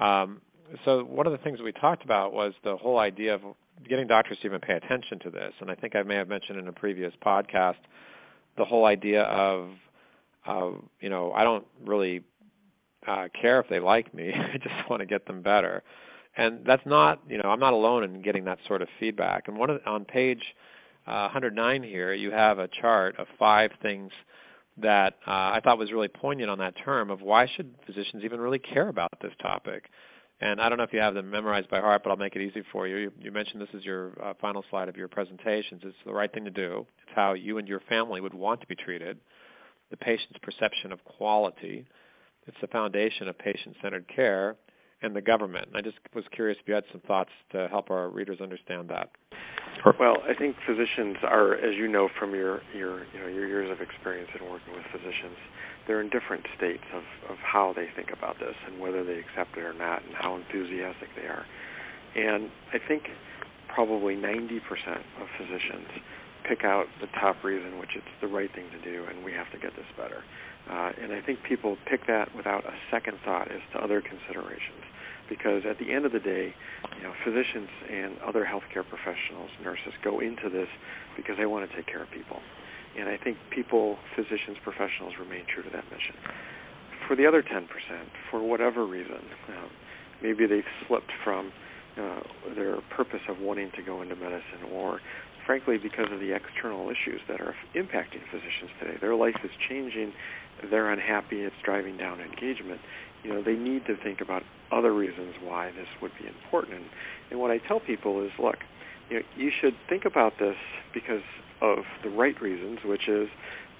Um, 0.00 0.40
so 0.84 1.04
one 1.04 1.26
of 1.26 1.32
the 1.32 1.38
things 1.38 1.60
we 1.62 1.72
talked 1.72 2.04
about 2.04 2.32
was 2.32 2.52
the 2.64 2.76
whole 2.76 2.98
idea 2.98 3.34
of 3.34 3.40
getting 3.88 4.06
doctors 4.06 4.38
to 4.40 4.46
even 4.46 4.60
pay 4.60 4.74
attention 4.74 5.18
to 5.24 5.30
this. 5.30 5.52
And 5.60 5.70
I 5.70 5.74
think 5.74 5.94
I 5.96 6.02
may 6.02 6.16
have 6.16 6.28
mentioned 6.28 6.58
in 6.58 6.68
a 6.68 6.72
previous 6.72 7.12
podcast 7.24 7.74
the 8.56 8.64
whole 8.64 8.86
idea 8.86 9.22
of, 9.22 9.70
uh, 10.46 10.70
you 11.00 11.08
know, 11.08 11.32
I 11.32 11.44
don't 11.44 11.66
really 11.84 12.22
uh, 13.06 13.28
care 13.40 13.60
if 13.60 13.68
they 13.68 13.80
like 13.80 14.12
me. 14.14 14.30
I 14.54 14.58
just 14.58 14.90
want 14.90 15.00
to 15.00 15.06
get 15.06 15.26
them 15.26 15.42
better. 15.42 15.82
And 16.36 16.64
that's 16.64 16.82
not, 16.86 17.20
you 17.28 17.38
know, 17.38 17.50
I'm 17.50 17.60
not 17.60 17.74
alone 17.74 18.04
in 18.04 18.22
getting 18.22 18.44
that 18.44 18.58
sort 18.66 18.80
of 18.80 18.88
feedback. 18.98 19.48
And 19.48 19.58
one 19.58 19.70
of 19.70 19.80
on 19.86 20.04
page 20.04 20.42
uh, 21.06 21.28
109 21.32 21.82
here, 21.82 22.14
you 22.14 22.30
have 22.30 22.58
a 22.58 22.68
chart 22.80 23.18
of 23.18 23.26
five 23.38 23.70
things 23.82 24.10
that 24.80 25.14
uh, 25.26 25.30
I 25.30 25.60
thought 25.62 25.78
was 25.78 25.92
really 25.92 26.08
poignant 26.08 26.48
on 26.48 26.58
that 26.58 26.74
term 26.82 27.10
of 27.10 27.20
why 27.20 27.46
should 27.56 27.74
physicians 27.84 28.22
even 28.24 28.40
really 28.40 28.58
care 28.58 28.88
about 28.88 29.10
this 29.20 29.32
topic. 29.42 29.84
And 30.40 30.60
I 30.60 30.68
don't 30.68 30.78
know 30.78 30.84
if 30.84 30.92
you 30.92 30.98
have 30.98 31.14
them 31.14 31.30
memorized 31.30 31.68
by 31.70 31.80
heart, 31.80 32.02
but 32.02 32.10
I'll 32.10 32.16
make 32.16 32.34
it 32.34 32.42
easy 32.42 32.62
for 32.72 32.88
you. 32.88 32.96
You, 32.96 33.12
you 33.20 33.30
mentioned 33.30 33.60
this 33.60 33.68
is 33.74 33.84
your 33.84 34.12
uh, 34.22 34.32
final 34.40 34.64
slide 34.70 34.88
of 34.88 34.96
your 34.96 35.08
presentations. 35.08 35.82
It's 35.84 35.94
the 36.06 36.12
right 36.12 36.32
thing 36.32 36.44
to 36.44 36.50
do. 36.50 36.86
It's 37.02 37.12
how 37.14 37.34
you 37.34 37.58
and 37.58 37.68
your 37.68 37.80
family 37.88 38.20
would 38.20 38.34
want 38.34 38.60
to 38.62 38.66
be 38.66 38.74
treated. 38.74 39.18
The 39.92 40.00
patient's 40.00 40.40
perception 40.42 40.90
of 40.90 41.04
quality. 41.04 41.86
It's 42.48 42.56
the 42.60 42.66
foundation 42.66 43.28
of 43.28 43.38
patient-centered 43.38 44.06
care, 44.08 44.56
and 45.02 45.14
the 45.14 45.20
government. 45.20 45.68
And 45.68 45.76
I 45.76 45.82
just 45.82 45.98
was 46.14 46.24
curious 46.34 46.56
if 46.62 46.66
you 46.66 46.74
had 46.74 46.84
some 46.90 47.02
thoughts 47.06 47.30
to 47.52 47.68
help 47.68 47.90
our 47.90 48.08
readers 48.08 48.40
understand 48.40 48.88
that. 48.88 49.10
Well, 50.00 50.16
I 50.24 50.34
think 50.34 50.56
physicians 50.66 51.18
are, 51.22 51.54
as 51.54 51.74
you 51.76 51.88
know 51.88 52.08
from 52.18 52.34
your 52.34 52.62
your 52.74 53.04
you 53.12 53.20
know 53.20 53.26
your 53.26 53.46
years 53.46 53.70
of 53.70 53.82
experience 53.82 54.30
in 54.38 54.48
working 54.48 54.72
with 54.72 54.86
physicians, 54.92 55.36
they're 55.86 56.00
in 56.00 56.08
different 56.08 56.46
states 56.56 56.84
of, 56.94 57.02
of 57.30 57.36
how 57.42 57.72
they 57.74 57.86
think 57.96 58.10
about 58.16 58.38
this 58.38 58.54
and 58.66 58.80
whether 58.80 59.04
they 59.04 59.18
accept 59.18 59.58
it 59.58 59.64
or 59.64 59.74
not 59.74 60.04
and 60.06 60.14
how 60.14 60.36
enthusiastic 60.36 61.08
they 61.16 61.26
are. 61.26 61.44
And 62.14 62.48
I 62.72 62.78
think 62.86 63.04
probably 63.74 64.14
90% 64.14 64.60
of 65.20 65.26
physicians 65.36 65.88
pick 66.48 66.64
out 66.64 66.86
the 67.00 67.08
top 67.18 67.42
reason, 67.44 67.78
which 67.78 67.96
it's 67.96 68.14
the 68.20 68.26
right 68.28 68.50
thing 68.54 68.66
to 68.70 68.80
do, 68.82 69.04
and 69.04 69.24
we 69.24 69.32
have 69.32 69.50
to 69.52 69.58
get 69.58 69.74
this 69.76 69.88
better. 69.96 70.22
Uh, 70.70 70.92
and 71.00 71.12
I 71.12 71.20
think 71.20 71.40
people 71.42 71.76
pick 71.90 72.06
that 72.06 72.34
without 72.36 72.64
a 72.64 72.74
second 72.90 73.18
thought 73.24 73.50
as 73.50 73.60
to 73.72 73.82
other 73.82 74.00
considerations. 74.00 74.86
Because 75.28 75.62
at 75.68 75.78
the 75.78 75.90
end 75.90 76.04
of 76.04 76.12
the 76.12 76.20
day, 76.20 76.54
you 76.96 77.02
know, 77.02 77.14
physicians 77.24 77.68
and 77.90 78.18
other 78.20 78.44
healthcare 78.44 78.84
professionals, 78.86 79.50
nurses, 79.62 79.94
go 80.04 80.20
into 80.20 80.50
this 80.50 80.68
because 81.16 81.36
they 81.38 81.46
want 81.46 81.68
to 81.68 81.76
take 81.76 81.86
care 81.86 82.02
of 82.02 82.10
people. 82.10 82.38
And 82.98 83.08
I 83.08 83.16
think 83.16 83.38
people, 83.50 83.96
physicians, 84.14 84.58
professionals 84.62 85.14
remain 85.18 85.46
true 85.52 85.62
to 85.62 85.70
that 85.70 85.84
mission. 85.84 86.14
For 87.08 87.16
the 87.16 87.26
other 87.26 87.42
10%, 87.42 87.66
for 88.30 88.40
whatever 88.40 88.84
reason, 88.84 89.22
uh, 89.48 89.68
maybe 90.22 90.46
they've 90.46 90.68
slipped 90.86 91.10
from 91.24 91.52
uh, 91.96 92.20
their 92.54 92.80
purpose 92.94 93.20
of 93.28 93.38
wanting 93.38 93.70
to 93.76 93.82
go 93.82 94.02
into 94.02 94.16
medicine, 94.16 94.68
or 94.72 95.00
frankly, 95.46 95.78
because 95.78 96.06
of 96.12 96.20
the 96.20 96.34
external 96.34 96.90
issues 96.90 97.20
that 97.28 97.40
are 97.40 97.54
impacting 97.74 98.22
physicians 98.30 98.70
today. 98.80 98.96
Their 99.00 99.14
life 99.14 99.36
is 99.44 99.50
changing, 99.68 100.12
they're 100.70 100.90
unhappy, 100.90 101.40
it's 101.40 101.56
driving 101.64 101.96
down 101.96 102.20
engagement. 102.20 102.80
You 103.22 103.34
know, 103.34 103.42
they 103.42 103.54
need 103.54 103.86
to 103.86 103.96
think 103.96 104.20
about 104.20 104.42
other 104.72 104.92
reasons 104.92 105.34
why 105.42 105.70
this 105.70 105.86
would 106.00 106.12
be 106.20 106.26
important. 106.26 106.82
And, 107.30 107.38
what 107.38 107.50
I 107.50 107.58
tell 107.58 107.80
people 107.80 108.24
is, 108.24 108.30
look, 108.38 108.56
you 109.10 109.16
know, 109.16 109.22
you 109.36 109.50
should 109.60 109.74
think 109.88 110.04
about 110.04 110.34
this 110.38 110.56
because 110.94 111.22
of 111.60 111.78
the 112.02 112.10
right 112.10 112.40
reasons, 112.40 112.80
which 112.84 113.08
is 113.08 113.28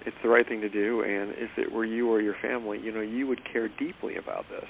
it's 0.05 0.17
the 0.23 0.29
right 0.29 0.47
thing 0.47 0.61
to 0.61 0.69
do, 0.69 1.03
and 1.03 1.33
if 1.37 1.51
it 1.57 1.73
were 1.73 1.85
you 1.85 2.11
or 2.11 2.21
your 2.21 2.35
family, 2.43 2.79
you 2.83 2.93
know, 2.93 3.01
you 3.01 3.27
would 3.27 3.41
care 3.51 3.69
deeply 3.69 4.17
about 4.17 4.45
this. 4.51 4.69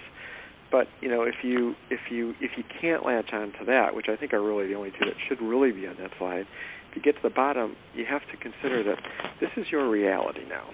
But 0.70 0.86
you 1.00 1.08
know, 1.08 1.22
if 1.22 1.36
you 1.42 1.74
if 1.90 2.00
you 2.10 2.34
if 2.40 2.52
you 2.56 2.64
can't 2.80 3.04
latch 3.04 3.30
on 3.32 3.52
to 3.58 3.64
that, 3.66 3.94
which 3.94 4.06
I 4.08 4.16
think 4.16 4.32
are 4.32 4.42
really 4.42 4.66
the 4.66 4.74
only 4.74 4.90
two 4.90 5.04
that 5.04 5.14
should 5.28 5.40
really 5.42 5.70
be 5.70 5.86
on 5.86 5.96
that 6.00 6.10
slide, 6.18 6.46
you 6.94 7.02
get 7.02 7.16
to 7.16 7.22
the 7.22 7.34
bottom, 7.34 7.76
you 7.94 8.04
have 8.08 8.22
to 8.30 8.36
consider 8.36 8.82
that 8.84 8.98
this 9.40 9.50
is 9.56 9.66
your 9.70 9.88
reality 9.88 10.42
now. 10.48 10.68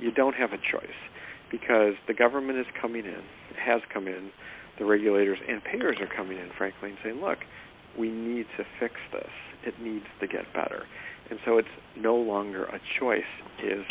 You 0.00 0.10
don't 0.10 0.34
have 0.34 0.52
a 0.52 0.58
choice 0.58 0.98
because 1.50 1.94
the 2.06 2.14
government 2.14 2.58
is 2.58 2.66
coming 2.80 3.04
in, 3.04 3.22
has 3.56 3.80
come 3.92 4.08
in, 4.08 4.30
the 4.78 4.84
regulators 4.84 5.38
and 5.48 5.62
payers 5.62 5.98
are 6.00 6.08
coming 6.14 6.38
in, 6.38 6.50
frankly, 6.58 6.90
and 6.90 6.98
saying, 7.02 7.20
look, 7.20 7.38
we 7.98 8.10
need 8.10 8.46
to 8.56 8.64
fix 8.80 8.94
this. 9.12 9.30
It 9.64 9.74
needs 9.80 10.06
to 10.20 10.26
get 10.26 10.52
better. 10.52 10.84
And 11.30 11.38
so 11.44 11.58
it's 11.58 11.68
no 11.96 12.16
longer 12.16 12.64
a 12.64 12.80
choice 13.00 13.22
is 13.62 13.84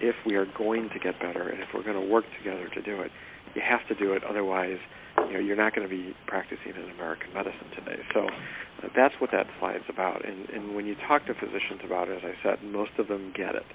if 0.00 0.14
we 0.26 0.36
are 0.36 0.46
going 0.56 0.90
to 0.90 0.98
get 0.98 1.18
better 1.18 1.48
and 1.48 1.60
if 1.60 1.68
we're 1.74 1.82
going 1.82 2.00
to 2.00 2.12
work 2.12 2.24
together 2.38 2.68
to 2.74 2.82
do 2.82 3.00
it, 3.00 3.10
you 3.54 3.62
have 3.66 3.86
to 3.88 3.94
do 3.94 4.12
it. 4.12 4.22
Otherwise, 4.22 4.78
you 5.26 5.34
know, 5.34 5.40
you're 5.40 5.56
not 5.56 5.74
going 5.74 5.88
to 5.88 5.94
be 5.94 6.14
practicing 6.26 6.74
in 6.74 6.90
American 6.90 7.32
medicine 7.34 7.70
today. 7.74 8.00
So 8.14 8.26
uh, 8.26 8.88
that's 8.94 9.14
what 9.20 9.30
that 9.32 9.46
slide's 9.58 9.84
about. 9.88 10.24
And, 10.26 10.48
and 10.50 10.74
when 10.74 10.86
you 10.86 10.94
talk 11.06 11.26
to 11.26 11.34
physicians 11.34 11.82
about 11.84 12.08
it, 12.08 12.22
as 12.22 12.24
I 12.24 12.42
said, 12.42 12.64
most 12.64 12.92
of 12.98 13.08
them 13.08 13.32
get 13.36 13.54
it. 13.54 13.66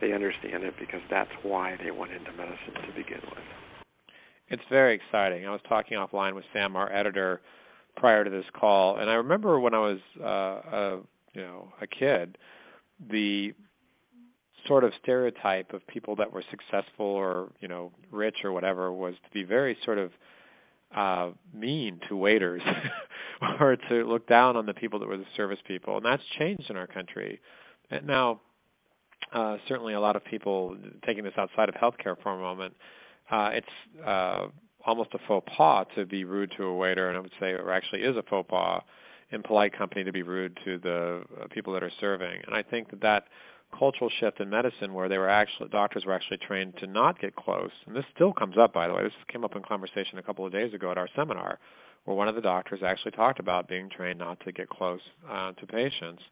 They 0.00 0.12
understand 0.12 0.64
it 0.64 0.74
because 0.78 1.00
that's 1.10 1.30
why 1.42 1.76
they 1.82 1.90
went 1.90 2.12
into 2.12 2.32
medicine 2.32 2.74
to 2.74 2.92
begin 2.94 3.20
with. 3.22 3.44
It's 4.48 4.62
very 4.68 4.94
exciting. 4.94 5.46
I 5.46 5.50
was 5.50 5.60
talking 5.68 5.96
offline 5.96 6.34
with 6.34 6.44
Sam, 6.52 6.76
our 6.76 6.92
editor, 6.92 7.40
prior 7.96 8.24
to 8.24 8.30
this 8.30 8.44
call, 8.58 8.98
and 8.98 9.10
I 9.10 9.14
remember 9.14 9.60
when 9.60 9.74
I 9.74 9.78
was 9.78 9.98
uh, 10.20 10.76
a 10.76 11.00
you 11.34 11.42
know 11.42 11.68
a 11.80 11.86
kid 11.86 12.36
the 13.10 13.52
sort 14.66 14.84
of 14.84 14.92
stereotype 15.02 15.72
of 15.72 15.86
people 15.86 16.14
that 16.16 16.32
were 16.32 16.44
successful 16.50 17.06
or 17.06 17.50
you 17.60 17.68
know 17.68 17.90
rich 18.10 18.36
or 18.44 18.52
whatever 18.52 18.92
was 18.92 19.14
to 19.24 19.30
be 19.32 19.42
very 19.42 19.76
sort 19.84 19.98
of 19.98 20.10
uh 20.96 21.30
mean 21.54 22.00
to 22.08 22.16
waiters 22.16 22.62
or 23.60 23.76
to 23.88 24.04
look 24.04 24.28
down 24.28 24.56
on 24.56 24.66
the 24.66 24.74
people 24.74 24.98
that 24.98 25.08
were 25.08 25.16
the 25.16 25.24
service 25.36 25.58
people. 25.66 25.96
And 25.96 26.04
that's 26.04 26.22
changed 26.38 26.64
in 26.70 26.76
our 26.76 26.86
country. 26.86 27.40
And 27.90 28.06
now 28.06 28.40
uh 29.34 29.56
certainly 29.68 29.94
a 29.94 30.00
lot 30.00 30.16
of 30.16 30.24
people 30.24 30.76
taking 31.06 31.24
this 31.24 31.34
outside 31.36 31.68
of 31.68 31.74
healthcare 31.74 32.16
for 32.22 32.32
a 32.32 32.38
moment 32.38 32.74
uh 33.30 33.50
it's 33.52 34.02
uh 34.06 34.46
almost 34.84 35.10
a 35.14 35.18
faux 35.28 35.46
pas 35.56 35.86
to 35.94 36.04
be 36.04 36.24
rude 36.24 36.52
to 36.56 36.64
a 36.64 36.74
waiter 36.74 37.08
and 37.08 37.16
I 37.16 37.20
would 37.20 37.32
say 37.40 37.52
it 37.52 37.60
actually 37.70 38.00
is 38.00 38.16
a 38.16 38.22
faux 38.28 38.48
pas 38.48 38.82
in 39.32 39.42
polite 39.42 39.76
company 39.76 40.04
to 40.04 40.12
be 40.12 40.22
rude 40.22 40.56
to 40.64 40.78
the 40.78 41.22
uh, 41.40 41.46
people 41.50 41.72
that 41.72 41.82
are 41.82 41.90
serving. 42.00 42.42
And 42.46 42.54
I 42.54 42.62
think 42.62 42.90
that 42.90 43.00
that 43.00 43.24
cultural 43.76 44.10
shift 44.20 44.40
in 44.40 44.50
medicine 44.50 44.94
where 44.94 45.08
they 45.08 45.18
were 45.18 45.28
actually 45.28 45.68
doctors 45.68 46.04
were 46.06 46.12
actually 46.12 46.38
trained 46.46 46.74
to 46.78 46.86
not 46.86 47.20
get 47.20 47.34
close. 47.36 47.70
And 47.86 47.96
this 47.96 48.04
still 48.14 48.32
comes 48.32 48.56
up 48.58 48.72
by 48.72 48.88
the 48.88 48.94
way. 48.94 49.02
This 49.02 49.12
came 49.30 49.44
up 49.44 49.56
in 49.56 49.62
conversation 49.62 50.18
a 50.18 50.22
couple 50.22 50.46
of 50.46 50.52
days 50.52 50.72
ago 50.74 50.90
at 50.90 50.98
our 50.98 51.08
seminar 51.16 51.58
where 52.04 52.16
one 52.16 52.28
of 52.28 52.34
the 52.34 52.40
doctors 52.40 52.80
actually 52.84 53.12
talked 53.12 53.38
about 53.38 53.68
being 53.68 53.88
trained 53.88 54.18
not 54.18 54.38
to 54.40 54.52
get 54.52 54.68
close 54.68 55.00
uh, 55.30 55.52
to 55.52 55.66
patients. 55.66 56.22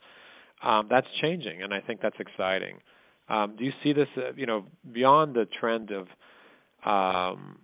Um, 0.62 0.88
that's 0.90 1.06
changing 1.22 1.62
and 1.62 1.72
i 1.72 1.80
think 1.80 2.00
that's 2.02 2.18
exciting. 2.18 2.78
Um, 3.28 3.54
do 3.56 3.64
you 3.64 3.72
see 3.82 3.92
this 3.92 4.08
uh, 4.16 4.32
you 4.36 4.46
know 4.46 4.66
beyond 4.92 5.34
the 5.34 5.46
trend 5.58 5.90
of 5.90 6.06
um, 6.84 7.58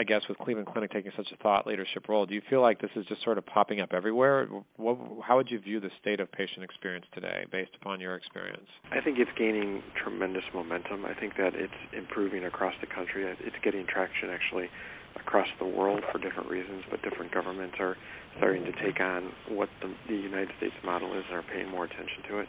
I 0.00 0.02
guess 0.02 0.22
with 0.30 0.38
Cleveland 0.38 0.66
Clinic 0.72 0.90
taking 0.92 1.12
such 1.14 1.26
a 1.30 1.36
thought 1.42 1.66
leadership 1.66 2.08
role, 2.08 2.24
do 2.24 2.32
you 2.32 2.40
feel 2.48 2.62
like 2.62 2.80
this 2.80 2.90
is 2.96 3.04
just 3.04 3.22
sort 3.22 3.36
of 3.36 3.44
popping 3.44 3.82
up 3.82 3.92
everywhere? 3.92 4.48
What, 4.78 4.96
how 5.22 5.36
would 5.36 5.50
you 5.50 5.60
view 5.60 5.78
the 5.78 5.90
state 6.00 6.20
of 6.20 6.32
patient 6.32 6.64
experience 6.64 7.04
today, 7.12 7.44
based 7.52 7.72
upon 7.78 8.00
your 8.00 8.14
experience? 8.14 8.64
I 8.90 9.02
think 9.02 9.18
it's 9.18 9.30
gaining 9.36 9.82
tremendous 10.02 10.44
momentum. 10.54 11.04
I 11.04 11.12
think 11.12 11.36
that 11.36 11.52
it's 11.54 11.76
improving 11.92 12.46
across 12.46 12.72
the 12.80 12.86
country. 12.86 13.26
It's 13.28 13.60
getting 13.62 13.84
traction 13.86 14.30
actually 14.30 14.70
across 15.16 15.48
the 15.58 15.66
world 15.66 16.00
for 16.10 16.18
different 16.18 16.48
reasons, 16.48 16.84
but 16.90 17.02
different 17.02 17.30
governments 17.34 17.76
are 17.78 17.98
starting 18.38 18.64
to 18.64 18.72
take 18.82 19.00
on 19.00 19.32
what 19.50 19.68
the, 19.82 19.92
the 20.08 20.16
United 20.16 20.48
States 20.56 20.74
model 20.82 21.12
is 21.12 21.24
and 21.28 21.36
are 21.36 21.44
paying 21.52 21.68
more 21.68 21.84
attention 21.84 22.24
to 22.26 22.38
it. 22.38 22.48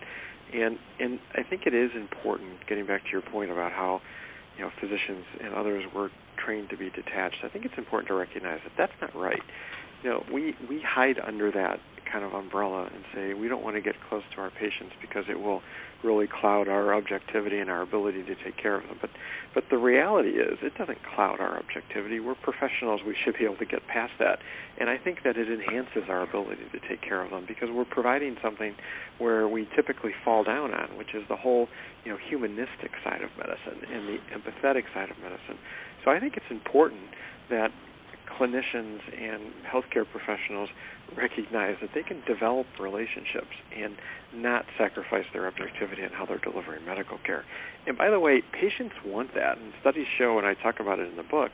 And 0.54 0.78
and 1.00 1.20
I 1.36 1.44
think 1.44 1.64
it 1.66 1.74
is 1.74 1.92
important. 1.96 2.66
Getting 2.68 2.88
back 2.88 3.04
to 3.04 3.10
your 3.12 3.22
point 3.22 3.52
about 3.52 3.74
how 3.74 4.00
you 4.58 4.64
know 4.64 4.72
physicians 4.80 5.26
and 5.44 5.54
others 5.54 5.84
were 5.94 6.10
trained 6.44 6.70
to 6.70 6.78
be 6.78 6.90
detached. 6.90 7.38
I 7.44 7.50
think 7.50 7.66
it's 7.66 7.78
important 7.78 8.08
to 8.10 8.16
recognize 8.16 8.60
that 8.64 8.74
that's 8.78 8.94
not 9.02 9.16
right. 9.16 9.42
You 10.04 10.10
know, 10.10 10.24
we 10.34 10.56
we 10.70 10.82
hide 10.82 11.20
under 11.20 11.52
that 11.52 11.80
kind 12.12 12.24
of 12.26 12.34
umbrella 12.34 12.90
and 12.94 13.04
say 13.14 13.34
we 13.34 13.48
don't 13.48 13.64
want 13.64 13.76
to 13.76 13.82
get 13.82 13.96
close 14.10 14.24
to 14.36 14.42
our 14.42 14.52
patients 14.52 14.94
because 15.02 15.26
it 15.30 15.40
will 15.40 15.62
really 16.04 16.28
cloud 16.28 16.68
our 16.68 16.94
objectivity 16.94 17.60
and 17.60 17.70
our 17.70 17.82
ability 17.82 18.24
to 18.24 18.36
take 18.44 18.58
care 18.58 18.76
of 18.76 18.84
them. 18.88 18.98
But 19.00 19.12
but 19.54 19.66
the 19.70 19.78
reality 19.78 20.40
is 20.40 20.58
it 20.62 20.74
doesn't 20.78 21.00
cloud 21.16 21.40
our 21.40 21.58
objectivity. 21.60 22.20
We're 22.20 22.36
professionals. 22.36 23.02
We 23.06 23.16
should 23.24 23.38
be 23.38 23.46
able 23.46 23.58
to 23.58 23.66
get 23.66 23.86
past 23.88 24.14
that. 24.20 24.40
And 24.80 24.90
I 24.90 24.98
think 24.98 25.20
that 25.24 25.38
it 25.38 25.48
enhances 25.52 26.10
our 26.10 26.24
ability 26.24 26.64
to 26.72 26.80
take 26.88 27.02
care 27.02 27.22
of 27.22 27.32
them 27.32 27.46
because 27.48 27.70
we're 27.72 27.86
providing 27.86 28.38
something 28.42 28.76
where 29.20 29.48
we 29.48 29.68
typically 29.76 30.12
fall 30.24 30.44
down 30.44 30.74
on, 30.74 30.98
which 30.98 31.14
is 31.14 31.24
the 31.30 31.36
whole, 31.36 31.68
you 32.06 32.12
know, 32.12 32.18
humanistic 32.18 32.92
side 33.04 33.22
of 33.22 33.30
medicine 33.38 33.86
and 33.92 34.08
the 34.08 34.18
empathetic 34.34 34.84
side 34.94 35.12
of 35.12 35.18
medicine. 35.20 35.60
So 36.04 36.12
I 36.12 36.20
think 36.20 36.38
it's 36.38 36.50
important 36.50 37.12
that 37.50 37.72
clinicians 38.40 39.00
and 39.18 39.52
healthcare 39.66 40.06
professionals 40.10 40.70
recognize 41.16 41.76
that 41.82 41.90
they 41.94 42.04
can 42.04 42.22
develop 42.28 42.66
relationships 42.80 43.54
and 43.76 43.96
not 44.34 44.66
sacrifice 44.78 45.26
their 45.34 45.48
objectivity 45.48 46.04
in 46.04 46.10
how 46.10 46.26
they're 46.26 46.40
delivering 46.40 46.86
medical 46.86 47.18
care. 47.26 47.44
And 47.86 47.98
by 47.98 48.10
the 48.10 48.20
way, 48.20 48.42
patients 48.54 48.96
want 49.06 49.34
that, 49.36 49.58
and 49.58 49.74
studies 49.82 50.08
show, 50.18 50.38
and 50.38 50.48
I 50.48 50.54
talk 50.54 50.80
about 50.80 51.00
it 51.00 51.10
in 51.10 51.18
the 51.18 51.24
book, 51.24 51.52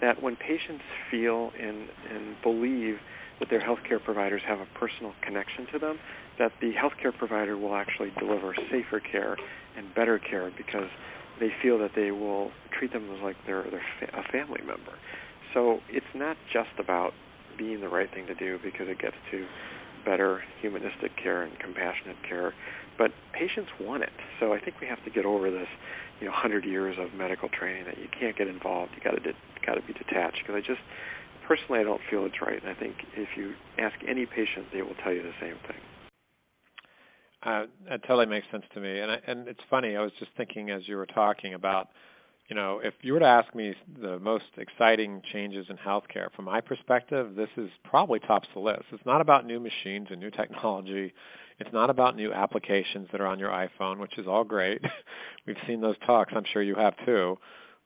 that 0.00 0.22
when 0.22 0.36
patients 0.36 0.84
feel 1.10 1.52
and, 1.58 1.88
and 2.10 2.36
believe 2.42 2.98
that 3.38 3.48
their 3.48 3.60
healthcare 3.60 4.02
providers 4.02 4.42
have 4.46 4.60
a 4.60 4.66
personal 4.78 5.12
connection 5.22 5.66
to 5.72 5.78
them, 5.78 5.98
that 6.38 6.52
the 6.60 6.72
healthcare 6.72 7.16
provider 7.16 7.56
will 7.56 7.74
actually 7.74 8.12
deliver 8.18 8.54
safer 8.70 9.00
care 9.00 9.36
and 9.76 9.94
better 9.94 10.18
care 10.18 10.50
because 10.56 10.88
they 11.38 11.48
feel 11.62 11.78
that 11.78 11.92
they 11.96 12.10
will 12.10 12.50
treat 12.78 12.92
them 12.92 13.10
as 13.14 13.22
like 13.22 13.36
they're, 13.46 13.64
they're 13.70 14.10
a 14.12 14.30
family 14.30 14.60
member. 14.60 14.92
So 15.54 15.80
it's 15.88 16.12
not 16.14 16.36
just 16.52 16.70
about 16.78 17.12
being 17.58 17.80
the 17.80 17.88
right 17.88 18.08
thing 18.12 18.26
to 18.26 18.34
do 18.34 18.58
because 18.62 18.88
it 18.88 18.98
gets 18.98 19.16
to 19.30 19.46
better 20.04 20.42
humanistic 20.60 21.12
care 21.22 21.42
and 21.42 21.58
compassionate 21.58 22.16
care, 22.26 22.54
but 22.96 23.10
patients 23.32 23.70
want 23.80 24.02
it. 24.02 24.12
So 24.38 24.52
I 24.52 24.60
think 24.60 24.80
we 24.80 24.86
have 24.86 25.02
to 25.04 25.10
get 25.10 25.26
over 25.26 25.50
this, 25.50 25.68
you 26.20 26.26
know, 26.26 26.32
100 26.32 26.64
years 26.64 26.96
of 26.98 27.12
medical 27.14 27.48
training 27.48 27.84
that 27.84 27.98
you 27.98 28.08
can't 28.18 28.36
get 28.36 28.48
involved. 28.48 28.92
You 28.96 29.02
got 29.02 29.22
to 29.22 29.32
got 29.66 29.74
to 29.74 29.82
be 29.82 29.92
detached 29.92 30.40
because 30.40 30.56
I 30.56 30.60
just 30.60 30.80
personally 31.46 31.80
I 31.80 31.84
don't 31.84 32.00
feel 32.10 32.24
it's 32.24 32.40
right. 32.40 32.60
And 32.60 32.70
I 32.70 32.74
think 32.74 32.96
if 33.16 33.28
you 33.36 33.52
ask 33.78 33.94
any 34.08 34.24
patient, 34.24 34.72
they 34.72 34.82
will 34.82 34.96
tell 35.02 35.12
you 35.12 35.22
the 35.22 35.36
same 35.40 35.56
thing. 35.66 35.80
Uh, 37.42 37.64
that 37.88 38.02
totally 38.02 38.26
makes 38.26 38.46
sense 38.52 38.64
to 38.74 38.80
me, 38.80 39.00
and 39.00 39.10
I, 39.10 39.16
and 39.26 39.48
it's 39.48 39.60
funny. 39.70 39.96
I 39.96 40.02
was 40.02 40.12
just 40.18 40.30
thinking 40.36 40.70
as 40.70 40.82
you 40.86 40.96
were 40.96 41.06
talking 41.06 41.54
about 41.54 41.88
you 42.50 42.56
know, 42.56 42.80
if 42.82 42.94
you 43.02 43.12
were 43.12 43.20
to 43.20 43.24
ask 43.24 43.54
me 43.54 43.74
the 44.02 44.18
most 44.18 44.44
exciting 44.58 45.22
changes 45.32 45.66
in 45.70 45.76
healthcare, 45.76 46.32
from 46.34 46.46
my 46.46 46.60
perspective, 46.60 47.36
this 47.36 47.48
is 47.56 47.70
probably 47.88 48.18
tops 48.18 48.48
the 48.54 48.60
list. 48.60 48.82
It's 48.92 49.06
not 49.06 49.20
about 49.20 49.46
new 49.46 49.60
machines 49.60 50.08
and 50.10 50.18
new 50.18 50.32
technology. 50.32 51.14
It's 51.60 51.72
not 51.72 51.90
about 51.90 52.16
new 52.16 52.32
applications 52.32 53.06
that 53.12 53.20
are 53.20 53.26
on 53.28 53.38
your 53.38 53.50
iPhone, 53.50 54.00
which 54.00 54.18
is 54.18 54.26
all 54.26 54.42
great. 54.42 54.82
We've 55.46 55.56
seen 55.68 55.80
those 55.80 55.94
talks. 56.04 56.32
I'm 56.34 56.42
sure 56.52 56.60
you 56.60 56.74
have 56.74 56.94
too. 57.06 57.36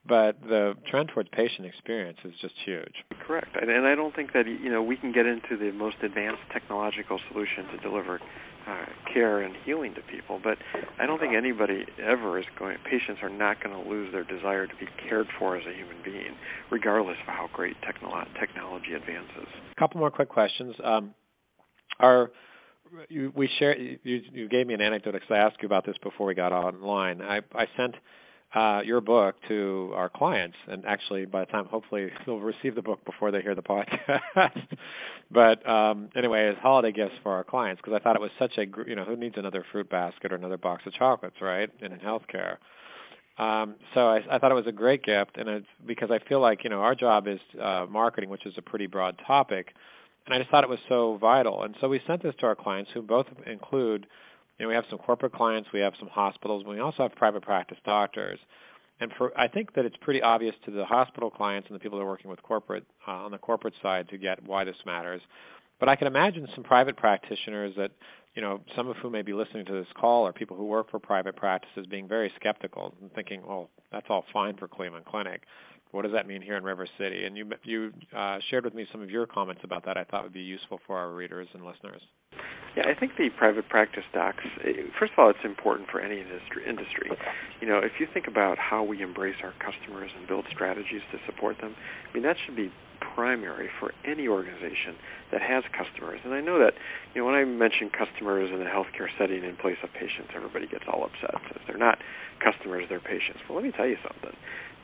But 0.07 0.39
the 0.41 0.73
trend 0.89 1.09
towards 1.13 1.29
patient 1.29 1.65
experience 1.65 2.19
is 2.23 2.33
just 2.39 2.53
huge. 2.63 2.93
Correct, 3.25 3.55
and 3.59 3.87
I 3.87 3.95
don't 3.95 4.15
think 4.15 4.33
that 4.33 4.45
you 4.45 4.69
know 4.69 4.83
we 4.83 4.97
can 4.97 5.11
get 5.11 5.25
into 5.25 5.57
the 5.57 5.71
most 5.71 5.97
advanced 6.03 6.43
technological 6.53 7.19
solution 7.31 7.65
to 7.73 7.77
deliver 7.77 8.19
uh, 8.67 8.85
care 9.13 9.41
and 9.41 9.55
healing 9.65 9.93
to 9.95 10.01
people. 10.01 10.39
But 10.43 10.57
I 10.99 11.05
don't 11.05 11.19
think 11.19 11.33
anybody 11.35 11.85
ever 12.01 12.39
is 12.39 12.45
going. 12.57 12.77
Patients 12.83 13.21
are 13.23 13.29
not 13.29 13.63
going 13.63 13.75
to 13.75 13.89
lose 13.89 14.11
their 14.11 14.23
desire 14.23 14.67
to 14.67 14.75
be 14.79 14.87
cared 15.07 15.27
for 15.39 15.57
as 15.57 15.63
a 15.65 15.73
human 15.75 15.97
being, 16.03 16.35
regardless 16.71 17.17
of 17.21 17.27
how 17.27 17.49
great 17.53 17.75
technolo- 17.81 18.27
technology 18.39 18.93
advances. 18.93 19.47
A 19.75 19.79
couple 19.79 19.99
more 19.99 20.11
quick 20.11 20.29
questions. 20.29 20.75
Um, 20.83 21.13
are 21.99 22.31
you, 23.09 23.31
we 23.35 23.49
share? 23.59 23.77
You, 23.77 23.97
you 24.03 24.49
gave 24.49 24.67
me 24.67 24.73
an 24.73 24.81
anecdote 24.81 25.13
because 25.13 25.31
I 25.31 25.37
asked 25.37 25.57
you 25.61 25.65
about 25.65 25.85
this 25.85 25.95
before 26.03 26.27
we 26.27 26.35
got 26.35 26.51
online. 26.51 27.21
I, 27.21 27.39
I 27.53 27.65
sent 27.77 27.95
uh, 28.55 28.79
your 28.85 29.01
book 29.01 29.35
to 29.49 29.91
our 29.95 30.09
clients, 30.09 30.55
and 30.67 30.85
actually, 30.85 31.25
by 31.25 31.41
the 31.41 31.45
time 31.47 31.65
hopefully 31.65 32.07
they'll 32.25 32.39
receive 32.39 32.75
the 32.75 32.81
book 32.81 33.03
before 33.05 33.31
they 33.31 33.41
hear 33.41 33.55
the 33.55 33.61
podcast. 33.61 34.67
but 35.31 35.67
um, 35.69 36.09
anyway, 36.15 36.47
as 36.49 36.55
holiday 36.61 36.91
gifts 36.91 37.15
for 37.21 37.33
our 37.33 37.43
clients, 37.43 37.81
because 37.81 37.99
I 37.99 38.03
thought 38.03 38.15
it 38.15 38.21
was 38.21 38.31
such 38.39 38.53
a 38.57 38.65
you 38.87 38.95
know 38.95 39.03
who 39.03 39.17
needs 39.17 39.35
another 39.37 39.65
fruit 39.71 39.89
basket 39.89 40.31
or 40.31 40.35
another 40.35 40.57
box 40.57 40.83
of 40.85 40.93
chocolates, 40.93 41.35
right? 41.41 41.69
And 41.81 41.93
in 41.93 41.99
healthcare. 41.99 42.57
Um, 43.37 43.75
so 43.93 44.07
I, 44.07 44.19
I 44.31 44.39
thought 44.39 44.51
it 44.51 44.55
was 44.55 44.67
a 44.67 44.71
great 44.71 45.03
gift, 45.03 45.31
and 45.35 45.49
it's 45.49 45.67
because 45.85 46.09
I 46.09 46.25
feel 46.29 46.41
like 46.41 46.63
you 46.63 46.69
know 46.69 46.79
our 46.79 46.95
job 46.95 47.27
is 47.27 47.39
uh, 47.61 47.85
marketing, 47.89 48.29
which 48.29 48.45
is 48.45 48.53
a 48.57 48.61
pretty 48.61 48.87
broad 48.87 49.19
topic, 49.27 49.73
and 50.25 50.33
I 50.33 50.37
just 50.37 50.49
thought 50.49 50.63
it 50.63 50.69
was 50.69 50.79
so 50.87 51.17
vital. 51.19 51.63
And 51.63 51.75
so 51.81 51.89
we 51.89 51.99
sent 52.07 52.23
this 52.23 52.33
to 52.39 52.45
our 52.45 52.55
clients, 52.55 52.91
who 52.93 53.01
both 53.01 53.25
include 53.45 54.07
you 54.57 54.65
know, 54.65 54.69
we 54.69 54.75
have 54.75 54.85
some 54.89 54.99
corporate 54.99 55.33
clients, 55.33 55.69
we 55.73 55.79
have 55.81 55.93
some 55.99 56.09
hospitals, 56.09 56.63
and 56.65 56.73
we 56.73 56.79
also 56.79 57.03
have 57.03 57.13
private 57.15 57.43
practice 57.43 57.77
doctors. 57.85 58.39
And 58.99 59.11
for 59.17 59.37
I 59.37 59.47
think 59.47 59.73
that 59.75 59.85
it's 59.85 59.95
pretty 60.01 60.21
obvious 60.21 60.55
to 60.65 60.71
the 60.71 60.85
hospital 60.85 61.29
clients 61.29 61.67
and 61.69 61.75
the 61.75 61.79
people 61.79 61.97
that 61.97 62.03
are 62.03 62.07
working 62.07 62.31
with 62.31 62.41
corporate 62.43 62.85
uh, 63.07 63.11
on 63.11 63.31
the 63.31 63.37
corporate 63.37 63.73
side 63.83 64.07
to 64.09 64.17
get 64.17 64.41
why 64.45 64.63
this 64.63 64.75
matters. 64.85 65.21
But 65.79 65.89
I 65.89 65.97
can 65.97 66.07
imagine 66.07 66.47
some 66.55 66.63
private 66.63 66.95
practitioners 66.95 67.73
that, 67.75 67.91
you 68.33 68.41
know, 68.41 68.61
some 68.77 68.87
of 68.87 68.95
whom 68.97 69.11
may 69.11 69.21
be 69.21 69.33
listening 69.33 69.65
to 69.65 69.73
this 69.73 69.87
call 69.99 70.25
or 70.25 70.31
people 70.31 70.55
who 70.55 70.65
work 70.65 70.89
for 70.89 70.99
private 70.99 71.35
practices 71.35 71.85
being 71.89 72.07
very 72.07 72.31
skeptical 72.39 72.93
and 73.01 73.11
thinking, 73.11 73.45
"Well, 73.45 73.69
that's 73.91 74.07
all 74.09 74.23
fine 74.31 74.55
for 74.55 74.69
Cleveland 74.69 75.05
Clinic. 75.05 75.41
What 75.91 76.03
does 76.03 76.11
that 76.13 76.27
mean 76.27 76.41
here 76.41 76.57
in 76.57 76.63
River 76.63 76.87
City?" 76.97 77.25
And 77.25 77.37
you 77.37 77.49
you 77.63 77.93
uh, 78.15 78.37
shared 78.49 78.65
with 78.65 78.73
me 78.73 78.85
some 78.91 79.01
of 79.01 79.09
your 79.09 79.25
comments 79.25 79.61
about 79.63 79.85
that. 79.85 79.97
I 79.97 80.03
thought 80.03 80.23
would 80.23 80.33
be 80.33 80.41
useful 80.41 80.79
for 80.85 80.97
our 80.97 81.11
readers 81.11 81.47
and 81.53 81.65
listeners. 81.65 82.01
Yeah, 82.75 82.83
I 82.91 82.99
think 82.99 83.13
the 83.17 83.29
private 83.37 83.69
practice 83.69 84.03
docs. 84.13 84.43
First 84.99 85.13
of 85.13 85.19
all, 85.19 85.29
it's 85.29 85.45
important 85.45 85.89
for 85.89 86.01
any 86.01 86.19
industry. 86.19 86.67
Industry, 86.67 87.09
you 87.61 87.67
know, 87.67 87.79
if 87.79 87.99
you 87.99 88.07
think 88.13 88.27
about 88.27 88.57
how 88.57 88.83
we 88.83 89.01
embrace 89.01 89.39
our 89.43 89.53
customers 89.63 90.11
and 90.17 90.27
build 90.27 90.45
strategies 90.51 91.01
to 91.13 91.17
support 91.25 91.55
them, 91.61 91.75
I 91.75 92.13
mean 92.13 92.23
that 92.23 92.35
should 92.45 92.55
be 92.55 92.71
primary 93.15 93.69
for 93.79 93.93
any 94.03 94.27
organization 94.27 94.99
that 95.31 95.41
has 95.41 95.63
customers. 95.71 96.19
And 96.23 96.33
I 96.33 96.41
know 96.41 96.59
that, 96.59 96.73
you 97.13 97.21
know, 97.21 97.25
when 97.27 97.35
I 97.35 97.45
mention 97.45 97.89
customers 97.89 98.51
in 98.51 98.59
a 98.59 98.69
healthcare 98.69 99.07
setting 99.17 99.43
in 99.43 99.55
place 99.55 99.79
of 99.83 99.89
patients, 99.93 100.35
everybody 100.35 100.67
gets 100.67 100.83
all 100.91 101.07
upset. 101.07 101.39
Says 101.47 101.63
they're 101.67 101.79
not 101.79 101.97
customers, 102.43 102.85
they're 102.89 102.99
patients. 102.99 103.39
Well, 103.47 103.55
let 103.55 103.63
me 103.63 103.71
tell 103.71 103.87
you 103.87 103.97
something. 104.03 104.34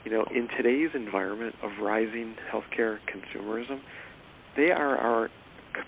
You 0.04 0.10
know, 0.10 0.24
in 0.34 0.48
today's 0.56 0.90
environment 0.94 1.54
of 1.62 1.70
rising 1.80 2.34
healthcare 2.52 2.98
consumerism, 3.06 3.80
they 4.56 4.70
are 4.70 4.96
our 4.96 5.30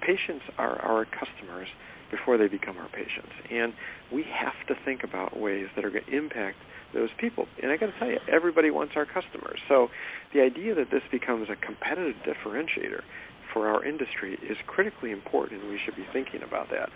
patients 0.01 0.45
are 0.57 0.81
our 0.81 1.05
customers 1.05 1.69
before 2.11 2.39
they 2.39 2.49
become 2.49 2.77
our 2.79 2.89
patients. 2.89 3.33
And 3.51 3.75
we 4.13 4.25
have 4.25 4.55
to 4.69 4.75
think 4.85 5.03
about 5.05 5.39
ways 5.39 5.67
that 5.77 5.85
are 5.85 5.91
going 5.91 6.05
to 6.05 6.17
impact 6.17 6.57
those 6.95 7.11
people. 7.19 7.47
And 7.63 7.73
I 7.73 7.77
got 7.77 7.87
to 7.87 7.99
tell 7.99 8.09
you, 8.09 8.19
everybody 8.33 8.71
wants 8.71 8.95
our 8.97 9.05
customers. 9.05 9.59
So 9.69 9.89
the 10.33 10.41
idea 10.41 10.75
that 10.77 10.91
this 10.91 11.03
becomes 11.11 11.49
a 11.51 11.57
competitive 11.57 12.15
differentiator 12.23 13.03
for 13.53 13.67
our 13.67 13.85
industry 13.85 14.39
is 14.49 14.57
critically 14.67 15.11
important, 15.11 15.63
and 15.63 15.71
we 15.71 15.81
should 15.85 15.97
be 15.97 16.07
thinking 16.13 16.43
about 16.43 16.71
that. 16.71 16.89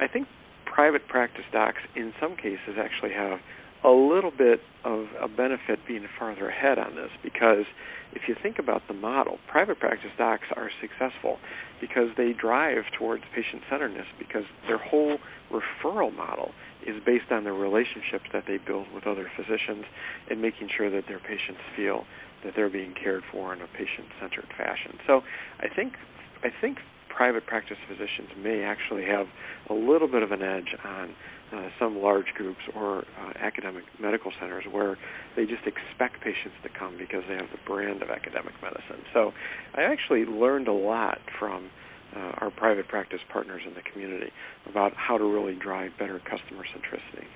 I 0.00 0.06
think 0.06 0.28
private 0.64 1.06
practice 1.08 1.44
docs, 1.52 1.82
in 1.96 2.12
some 2.20 2.36
cases, 2.36 2.78
actually 2.78 3.12
have 3.12 3.40
a 3.84 3.90
little 3.90 4.30
bit 4.30 4.60
of 4.84 5.06
a 5.20 5.28
benefit 5.28 5.80
being 5.86 6.06
farther 6.18 6.48
ahead 6.48 6.78
on 6.78 6.94
this 6.94 7.10
because 7.22 7.64
if 8.12 8.22
you 8.28 8.36
think 8.40 8.58
about 8.58 8.82
the 8.88 8.94
model, 8.94 9.38
private 9.48 9.80
practice 9.80 10.10
docs 10.16 10.46
are 10.54 10.70
successful 10.80 11.38
because 11.80 12.08
they 12.16 12.32
drive 12.32 12.84
towards 12.96 13.24
patient 13.34 13.62
centeredness 13.68 14.06
because 14.18 14.44
their 14.66 14.78
whole 14.78 15.18
referral 15.50 16.14
model 16.14 16.52
is 16.86 16.96
based 17.04 17.30
on 17.30 17.44
the 17.44 17.52
relationships 17.52 18.26
that 18.32 18.44
they 18.46 18.58
build 18.58 18.86
with 18.94 19.06
other 19.06 19.30
physicians 19.36 19.84
and 20.30 20.40
making 20.40 20.68
sure 20.76 20.90
that 20.90 21.04
their 21.08 21.20
patients 21.20 21.60
feel 21.76 22.04
that 22.44 22.54
they're 22.54 22.70
being 22.70 22.94
cared 22.94 23.22
for 23.30 23.52
in 23.54 23.60
a 23.60 23.66
patient 23.66 24.06
centered 24.20 24.48
fashion. 24.56 24.98
So 25.06 25.22
I 25.60 25.68
think 25.74 25.94
I 26.42 26.48
think 26.60 26.78
private 27.08 27.46
practice 27.46 27.76
physicians 27.86 28.30
may 28.42 28.62
actually 28.62 29.04
have 29.04 29.26
a 29.70 29.74
little 29.74 30.08
bit 30.08 30.22
of 30.22 30.32
an 30.32 30.42
edge 30.42 30.74
on 30.84 31.14
uh, 31.52 31.68
some 31.78 31.98
large 31.98 32.32
groups 32.34 32.60
or 32.74 33.04
uh, 33.20 33.32
academic 33.38 33.84
medical 34.00 34.32
centers 34.40 34.64
where 34.70 34.96
they 35.36 35.44
just 35.44 35.66
expect 35.66 36.20
patients 36.22 36.56
to 36.62 36.68
come 36.78 36.96
because 36.98 37.22
they 37.28 37.34
have 37.34 37.50
the 37.52 37.60
brand 37.66 38.02
of 38.02 38.10
academic 38.10 38.54
medicine. 38.62 39.04
So 39.12 39.32
I 39.74 39.82
actually 39.82 40.24
learned 40.24 40.68
a 40.68 40.72
lot 40.72 41.18
from 41.38 41.70
uh, 42.16 42.32
our 42.38 42.50
private 42.50 42.88
practice 42.88 43.20
partners 43.32 43.62
in 43.66 43.74
the 43.74 43.82
community 43.92 44.30
about 44.68 44.92
how 44.96 45.18
to 45.18 45.24
really 45.24 45.54
drive 45.54 45.92
better 45.98 46.20
customer 46.20 46.64
centricity. 46.64 47.26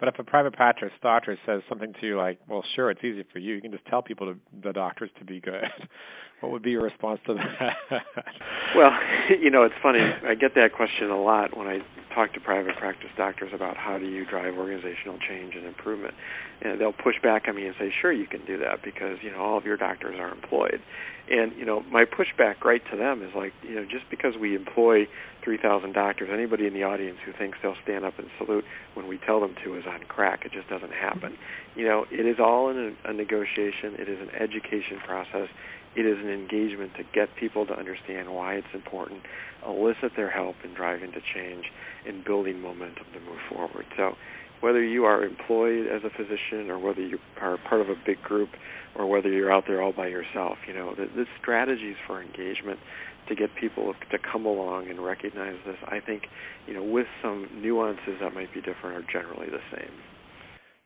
But 0.00 0.08
if 0.08 0.18
a 0.18 0.24
private 0.24 0.54
practice 0.54 0.90
doctor 1.02 1.38
says 1.44 1.60
something 1.68 1.92
to 2.00 2.06
you 2.06 2.16
like, 2.16 2.40
"Well, 2.48 2.64
sure, 2.74 2.90
it's 2.90 3.04
easy 3.04 3.22
for 3.30 3.38
you. 3.38 3.54
You 3.54 3.60
can 3.60 3.70
just 3.70 3.84
tell 3.86 4.00
people 4.00 4.32
to, 4.32 4.40
the 4.62 4.72
doctors 4.72 5.10
to 5.18 5.24
be 5.26 5.40
good," 5.40 5.62
what 6.40 6.52
would 6.52 6.62
be 6.62 6.70
your 6.70 6.82
response 6.82 7.20
to 7.26 7.34
that? 7.34 7.76
well, 8.76 8.90
you 9.40 9.50
know, 9.50 9.62
it's 9.62 9.74
funny. 9.82 10.00
I 10.00 10.34
get 10.34 10.54
that 10.54 10.72
question 10.74 11.10
a 11.10 11.20
lot 11.20 11.56
when 11.56 11.66
I 11.66 11.78
talk 12.14 12.32
to 12.34 12.40
private 12.40 12.76
practice 12.76 13.10
doctors 13.16 13.52
about 13.54 13.76
how 13.76 13.98
do 13.98 14.06
you 14.06 14.26
drive 14.26 14.54
organizational 14.56 15.18
change 15.28 15.54
and 15.54 15.64
improvement. 15.64 16.14
And 16.62 16.80
they'll 16.80 16.92
push 16.92 17.14
back 17.22 17.44
on 17.48 17.56
me 17.56 17.66
and 17.66 17.74
say, 17.78 17.92
"Sure, 18.00 18.12
you 18.12 18.26
can 18.26 18.44
do 18.44 18.58
that 18.58 18.82
because 18.82 19.18
you 19.22 19.30
know 19.30 19.38
all 19.38 19.58
of 19.58 19.64
your 19.64 19.76
doctors 19.76 20.18
are 20.18 20.30
employed." 20.30 20.80
And 21.30 21.52
you 21.56 21.64
know, 21.64 21.82
my 21.90 22.04
pushback 22.04 22.64
right 22.64 22.82
to 22.90 22.96
them 22.96 23.22
is 23.22 23.30
like, 23.34 23.52
you 23.62 23.76
know, 23.76 23.84
just 23.84 24.10
because 24.10 24.34
we 24.36 24.56
employ 24.56 25.06
3,000 25.44 25.92
doctors, 25.92 26.28
anybody 26.32 26.66
in 26.66 26.74
the 26.74 26.82
audience 26.82 27.18
who 27.24 27.32
thinks 27.32 27.58
they'll 27.62 27.78
stand 27.82 28.04
up 28.04 28.18
and 28.18 28.28
salute 28.36 28.64
when 28.94 29.06
we 29.06 29.18
tell 29.18 29.40
them 29.40 29.54
to 29.64 29.76
is 29.76 29.84
on 29.86 30.00
crack. 30.08 30.44
It 30.44 30.52
just 30.52 30.68
doesn't 30.68 30.92
happen. 30.92 31.36
You 31.76 31.86
know, 31.86 32.04
it 32.10 32.26
is 32.26 32.36
all 32.40 32.68
in 32.68 32.96
a, 33.04 33.10
a 33.10 33.12
negotiation. 33.12 33.94
It 33.98 34.08
is 34.08 34.18
an 34.20 34.30
education 34.34 34.98
process. 35.06 35.48
It 35.96 36.06
is 36.06 36.18
an 36.18 36.30
engagement 36.30 36.92
to 36.96 37.02
get 37.12 37.28
people 37.38 37.66
to 37.66 37.72
understand 37.72 38.32
why 38.32 38.54
it's 38.54 38.74
important, 38.74 39.22
elicit 39.66 40.12
their 40.16 40.30
help 40.30 40.56
in 40.64 40.74
driving 40.74 41.12
to 41.12 41.20
change, 41.34 41.64
and 42.06 42.24
building 42.24 42.60
momentum 42.60 43.06
to 43.12 43.20
move 43.20 43.40
forward. 43.50 43.86
So, 43.96 44.14
whether 44.60 44.84
you 44.84 45.04
are 45.04 45.24
employed 45.24 45.86
as 45.86 46.02
a 46.04 46.10
physician 46.10 46.70
or 46.70 46.78
whether 46.78 47.00
you 47.00 47.18
are 47.40 47.56
part 47.68 47.80
of 47.80 47.88
a 47.88 47.94
big 48.06 48.20
group 48.22 48.50
or 48.94 49.06
whether 49.06 49.30
you're 49.30 49.50
out 49.50 49.64
there 49.66 49.82
all 49.82 49.92
by 49.92 50.06
yourself, 50.06 50.58
you 50.68 50.74
know, 50.74 50.94
the, 50.94 51.06
the 51.16 51.24
strategies 51.40 51.96
for 52.06 52.22
engagement 52.22 52.78
to 53.28 53.34
get 53.34 53.48
people 53.58 53.94
to 54.10 54.18
come 54.18 54.44
along 54.44 54.90
and 54.90 55.02
recognize 55.02 55.56
this, 55.64 55.76
I 55.86 56.00
think, 56.00 56.24
you 56.66 56.74
know, 56.74 56.82
with 56.82 57.06
some 57.22 57.48
nuances 57.56 58.18
that 58.20 58.34
might 58.34 58.52
be 58.52 58.60
different, 58.60 58.96
are 58.96 59.12
generally 59.12 59.46
the 59.46 59.62
same. 59.74 59.92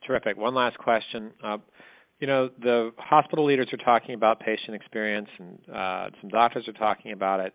Terrific. 0.07 0.37
One 0.37 0.55
last 0.55 0.79
question. 0.79 1.33
Uh, 1.43 1.59
you 2.21 2.27
know, 2.27 2.49
the 2.61 2.91
hospital 2.99 3.45
leaders 3.45 3.69
are 3.73 3.85
talking 3.85 4.15
about 4.15 4.41
patient 4.41 4.75
experience, 4.75 5.29
and 5.39 5.59
uh, 5.75 6.07
some 6.21 6.31
doctors 6.31 6.67
are 6.69 6.73
talking 6.73 7.13
about 7.13 7.41
it. 7.41 7.53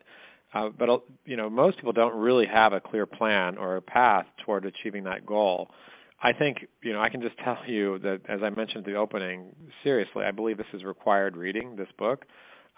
Uh, 0.53 0.69
but 0.77 0.89
you 1.25 1.37
know, 1.37 1.49
most 1.49 1.77
people 1.77 1.93
don't 1.93 2.15
really 2.15 2.45
have 2.51 2.73
a 2.73 2.79
clear 2.79 3.05
plan 3.05 3.57
or 3.57 3.77
a 3.77 3.81
path 3.81 4.25
toward 4.45 4.65
achieving 4.65 5.03
that 5.03 5.25
goal. 5.25 5.69
I 6.21 6.33
think 6.33 6.57
you 6.83 6.91
know 6.91 7.01
I 7.01 7.09
can 7.09 7.21
just 7.21 7.37
tell 7.43 7.57
you 7.67 7.99
that, 7.99 8.21
as 8.27 8.39
I 8.43 8.49
mentioned 8.49 8.79
at 8.79 8.85
the 8.85 8.95
opening, 8.95 9.55
seriously, 9.83 10.23
I 10.25 10.31
believe 10.31 10.57
this 10.57 10.65
is 10.73 10.83
required 10.83 11.37
reading. 11.37 11.75
This 11.75 11.87
book. 11.97 12.25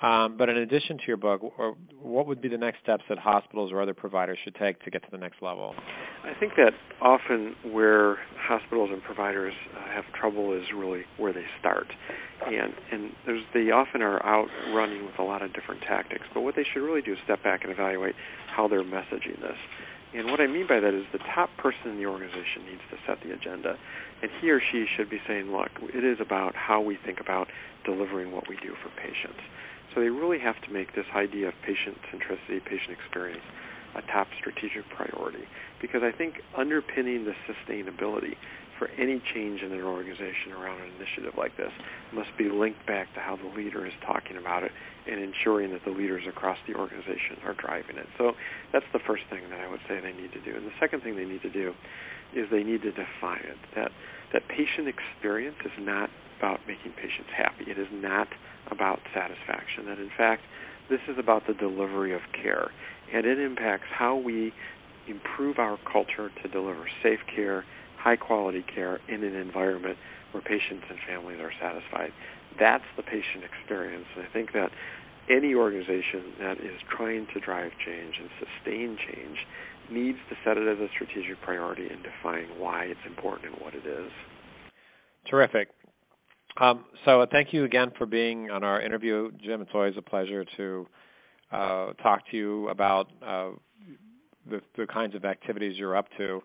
Um, 0.01 0.35
but 0.35 0.49
in 0.49 0.57
addition 0.57 0.97
to 0.97 1.03
your 1.07 1.17
book, 1.17 1.41
what 2.01 2.25
would 2.25 2.41
be 2.41 2.49
the 2.49 2.57
next 2.57 2.79
steps 2.81 3.03
that 3.07 3.19
hospitals 3.19 3.71
or 3.71 3.81
other 3.81 3.93
providers 3.93 4.39
should 4.43 4.55
take 4.55 4.83
to 4.83 4.89
get 4.89 5.03
to 5.03 5.11
the 5.11 5.17
next 5.17 5.43
level? 5.43 5.75
I 6.23 6.33
think 6.39 6.53
that 6.57 6.71
often 7.01 7.55
where 7.71 8.17
hospitals 8.35 8.89
and 8.91 9.03
providers 9.03 9.53
uh, 9.75 9.93
have 9.93 10.05
trouble 10.19 10.53
is 10.53 10.63
really 10.75 11.03
where 11.17 11.33
they 11.33 11.45
start, 11.59 11.87
and 12.45 12.73
and 12.91 13.11
they 13.53 13.69
often 13.69 14.01
are 14.01 14.23
out 14.25 14.47
running 14.73 15.05
with 15.05 15.19
a 15.19 15.23
lot 15.23 15.43
of 15.43 15.53
different 15.53 15.81
tactics. 15.81 16.23
But 16.33 16.41
what 16.41 16.55
they 16.55 16.65
should 16.73 16.81
really 16.81 17.01
do 17.03 17.13
is 17.13 17.19
step 17.23 17.43
back 17.43 17.63
and 17.63 17.71
evaluate 17.71 18.15
how 18.55 18.67
they're 18.67 18.83
messaging 18.83 19.39
this. 19.39 19.57
And 20.13 20.29
what 20.29 20.41
I 20.41 20.47
mean 20.47 20.67
by 20.67 20.79
that 20.79 20.93
is 20.93 21.05
the 21.13 21.23
top 21.33 21.49
person 21.57 21.91
in 21.91 21.97
the 21.97 22.05
organization 22.05 22.65
needs 22.67 22.81
to 22.91 22.97
set 23.07 23.23
the 23.23 23.31
agenda. 23.31 23.77
And 24.21 24.29
he 24.41 24.51
or 24.51 24.59
she 24.59 24.85
should 24.97 25.09
be 25.09 25.19
saying, 25.25 25.51
look, 25.51 25.69
it 25.81 26.03
is 26.03 26.17
about 26.19 26.53
how 26.53 26.81
we 26.81 26.97
think 27.05 27.21
about 27.21 27.47
delivering 27.85 28.31
what 28.31 28.49
we 28.49 28.57
do 28.57 28.75
for 28.83 28.89
patients. 28.99 29.39
So 29.93 30.01
they 30.01 30.09
really 30.09 30.39
have 30.39 30.59
to 30.63 30.71
make 30.71 30.95
this 30.95 31.05
idea 31.15 31.49
of 31.49 31.53
patient 31.65 31.97
centricity, 32.11 32.63
patient 32.63 32.95
experience, 32.95 33.43
a 33.95 34.01
top 34.11 34.27
strategic 34.39 34.87
priority. 34.95 35.43
Because 35.81 36.01
I 36.03 36.15
think 36.15 36.41
underpinning 36.55 37.25
the 37.25 37.35
sustainability 37.43 38.35
for 38.79 38.89
any 38.97 39.21
change 39.35 39.61
in 39.61 39.71
an 39.71 39.83
organization 39.83 40.57
around 40.57 40.81
an 40.81 40.89
initiative 40.97 41.37
like 41.37 41.55
this 41.55 41.69
must 42.13 42.29
be 42.37 42.49
linked 42.49 42.81
back 42.87 43.13
to 43.13 43.19
how 43.19 43.35
the 43.35 43.45
leader 43.53 43.85
is 43.85 43.93
talking 44.03 44.37
about 44.37 44.63
it 44.63 44.71
and 45.05 45.21
ensuring 45.21 45.71
that 45.71 45.85
the 45.85 45.91
leaders 45.91 46.23
across 46.27 46.57
the 46.67 46.73
organization 46.73 47.37
are 47.45 47.53
driving 47.53 47.97
it. 47.97 48.07
So 48.17 48.33
that's 48.73 48.87
the 48.91 48.99
first 49.05 49.23
thing 49.29 49.43
that 49.51 49.59
I 49.59 49.69
would 49.69 49.81
say 49.87 49.99
they 49.99 50.13
need 50.13 50.33
to 50.33 50.41
do. 50.41 50.57
And 50.57 50.65
the 50.65 50.73
second 50.79 51.03
thing 51.03 51.15
they 51.15 51.29
need 51.29 51.43
to 51.43 51.53
do 51.53 51.73
is 52.33 52.47
they 52.49 52.63
need 52.63 52.81
to 52.81 52.91
define 52.91 53.45
it. 53.45 53.59
That 53.75 53.91
that 54.33 54.47
patient 54.47 54.87
experience 54.87 55.57
is 55.65 55.75
not 55.77 56.09
about 56.41 56.59
making 56.67 56.91
patients 56.97 57.29
happy. 57.37 57.69
It 57.69 57.77
is 57.77 57.87
not 57.93 58.27
about 58.71 58.99
satisfaction. 59.13 59.85
That 59.85 59.99
in 59.99 60.09
fact, 60.17 60.41
this 60.89 61.01
is 61.07 61.17
about 61.19 61.45
the 61.45 61.53
delivery 61.53 62.13
of 62.13 62.21
care, 62.33 62.71
and 63.13 63.25
it 63.25 63.37
impacts 63.37 63.87
how 63.93 64.17
we 64.17 64.51
improve 65.07 65.59
our 65.59 65.77
culture 65.85 66.31
to 66.41 66.49
deliver 66.49 66.89
safe 67.03 67.19
care, 67.33 67.63
high 67.97 68.15
quality 68.15 68.65
care 68.73 68.99
in 69.07 69.23
an 69.23 69.35
environment 69.35 69.97
where 70.31 70.41
patients 70.41 70.85
and 70.89 70.97
families 71.07 71.37
are 71.39 71.51
satisfied. 71.61 72.11
That's 72.59 72.89
the 72.97 73.03
patient 73.03 73.45
experience. 73.45 74.05
And 74.15 74.25
I 74.25 74.33
think 74.33 74.53
that 74.53 74.71
any 75.29 75.53
organization 75.53 76.33
that 76.39 76.57
is 76.57 76.81
trying 76.89 77.27
to 77.33 77.39
drive 77.39 77.71
change 77.85 78.15
and 78.19 78.29
sustain 78.41 78.97
change 78.97 79.37
needs 79.91 80.17
to 80.29 80.35
set 80.43 80.57
it 80.57 80.67
as 80.67 80.79
a 80.79 80.87
strategic 80.93 81.39
priority 81.41 81.87
and 81.87 82.01
define 82.01 82.47
why 82.57 82.85
it's 82.85 83.05
important 83.05 83.53
and 83.53 83.61
what 83.61 83.75
it 83.75 83.85
is. 83.85 84.11
Terrific. 85.29 85.69
Um, 86.57 86.85
so 87.05 87.21
uh, 87.21 87.25
thank 87.31 87.53
you 87.53 87.63
again 87.63 87.91
for 87.97 88.05
being 88.05 88.51
on 88.51 88.63
our 88.63 88.81
interview, 88.81 89.31
Jim. 89.43 89.61
It's 89.61 89.71
always 89.73 89.95
a 89.97 90.01
pleasure 90.01 90.45
to 90.57 90.87
uh, 91.51 91.93
talk 91.93 92.29
to 92.31 92.37
you 92.37 92.69
about 92.69 93.07
uh, 93.25 93.51
the, 94.49 94.61
the, 94.77 94.87
kinds 94.87 95.15
of 95.15 95.25
activities 95.25 95.75
you're 95.77 95.95
up 95.95 96.07
to. 96.17 96.41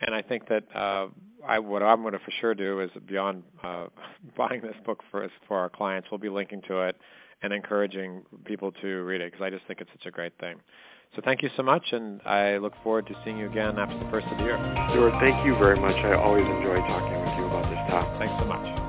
And 0.00 0.14
I 0.14 0.22
think 0.22 0.48
that 0.48 0.64
uh, 0.74 1.08
I, 1.46 1.58
what 1.58 1.82
I'm 1.82 2.02
going 2.02 2.12
to 2.12 2.18
for 2.20 2.32
sure 2.40 2.54
do 2.54 2.80
is 2.80 2.90
beyond 3.06 3.42
uh, 3.64 3.86
buying 4.36 4.60
this 4.62 4.76
book 4.84 5.02
for 5.10 5.24
us 5.24 5.30
for 5.46 5.58
our 5.58 5.68
clients, 5.68 6.08
we'll 6.10 6.18
be 6.18 6.28
linking 6.28 6.62
to 6.68 6.82
it 6.82 6.96
and 7.42 7.52
encouraging 7.52 8.22
people 8.44 8.72
to 8.72 8.86
read 9.04 9.20
it 9.20 9.32
because 9.32 9.44
I 9.44 9.50
just 9.50 9.66
think 9.66 9.80
it's 9.80 9.90
such 9.92 10.06
a 10.06 10.10
great 10.10 10.32
thing. 10.40 10.56
So 11.16 11.22
thank 11.24 11.42
you 11.42 11.48
so 11.56 11.62
much, 11.62 11.86
and 11.92 12.20
I 12.22 12.58
look 12.58 12.74
forward 12.82 13.06
to 13.06 13.16
seeing 13.24 13.38
you 13.38 13.46
again 13.46 13.78
after 13.78 13.96
the 13.96 14.04
first 14.10 14.30
of 14.30 14.38
the 14.38 14.44
year. 14.44 14.88
Stewart, 14.90 15.14
thank 15.14 15.44
you 15.44 15.54
very 15.54 15.76
much. 15.76 15.96
I 16.04 16.12
always 16.12 16.44
enjoy 16.44 16.76
talking 16.76 17.20
with 17.20 17.36
you 17.38 17.46
about 17.46 17.64
this 17.64 17.78
topic. 17.90 18.14
Thanks 18.16 18.36
so 18.38 18.44
much. 18.44 18.87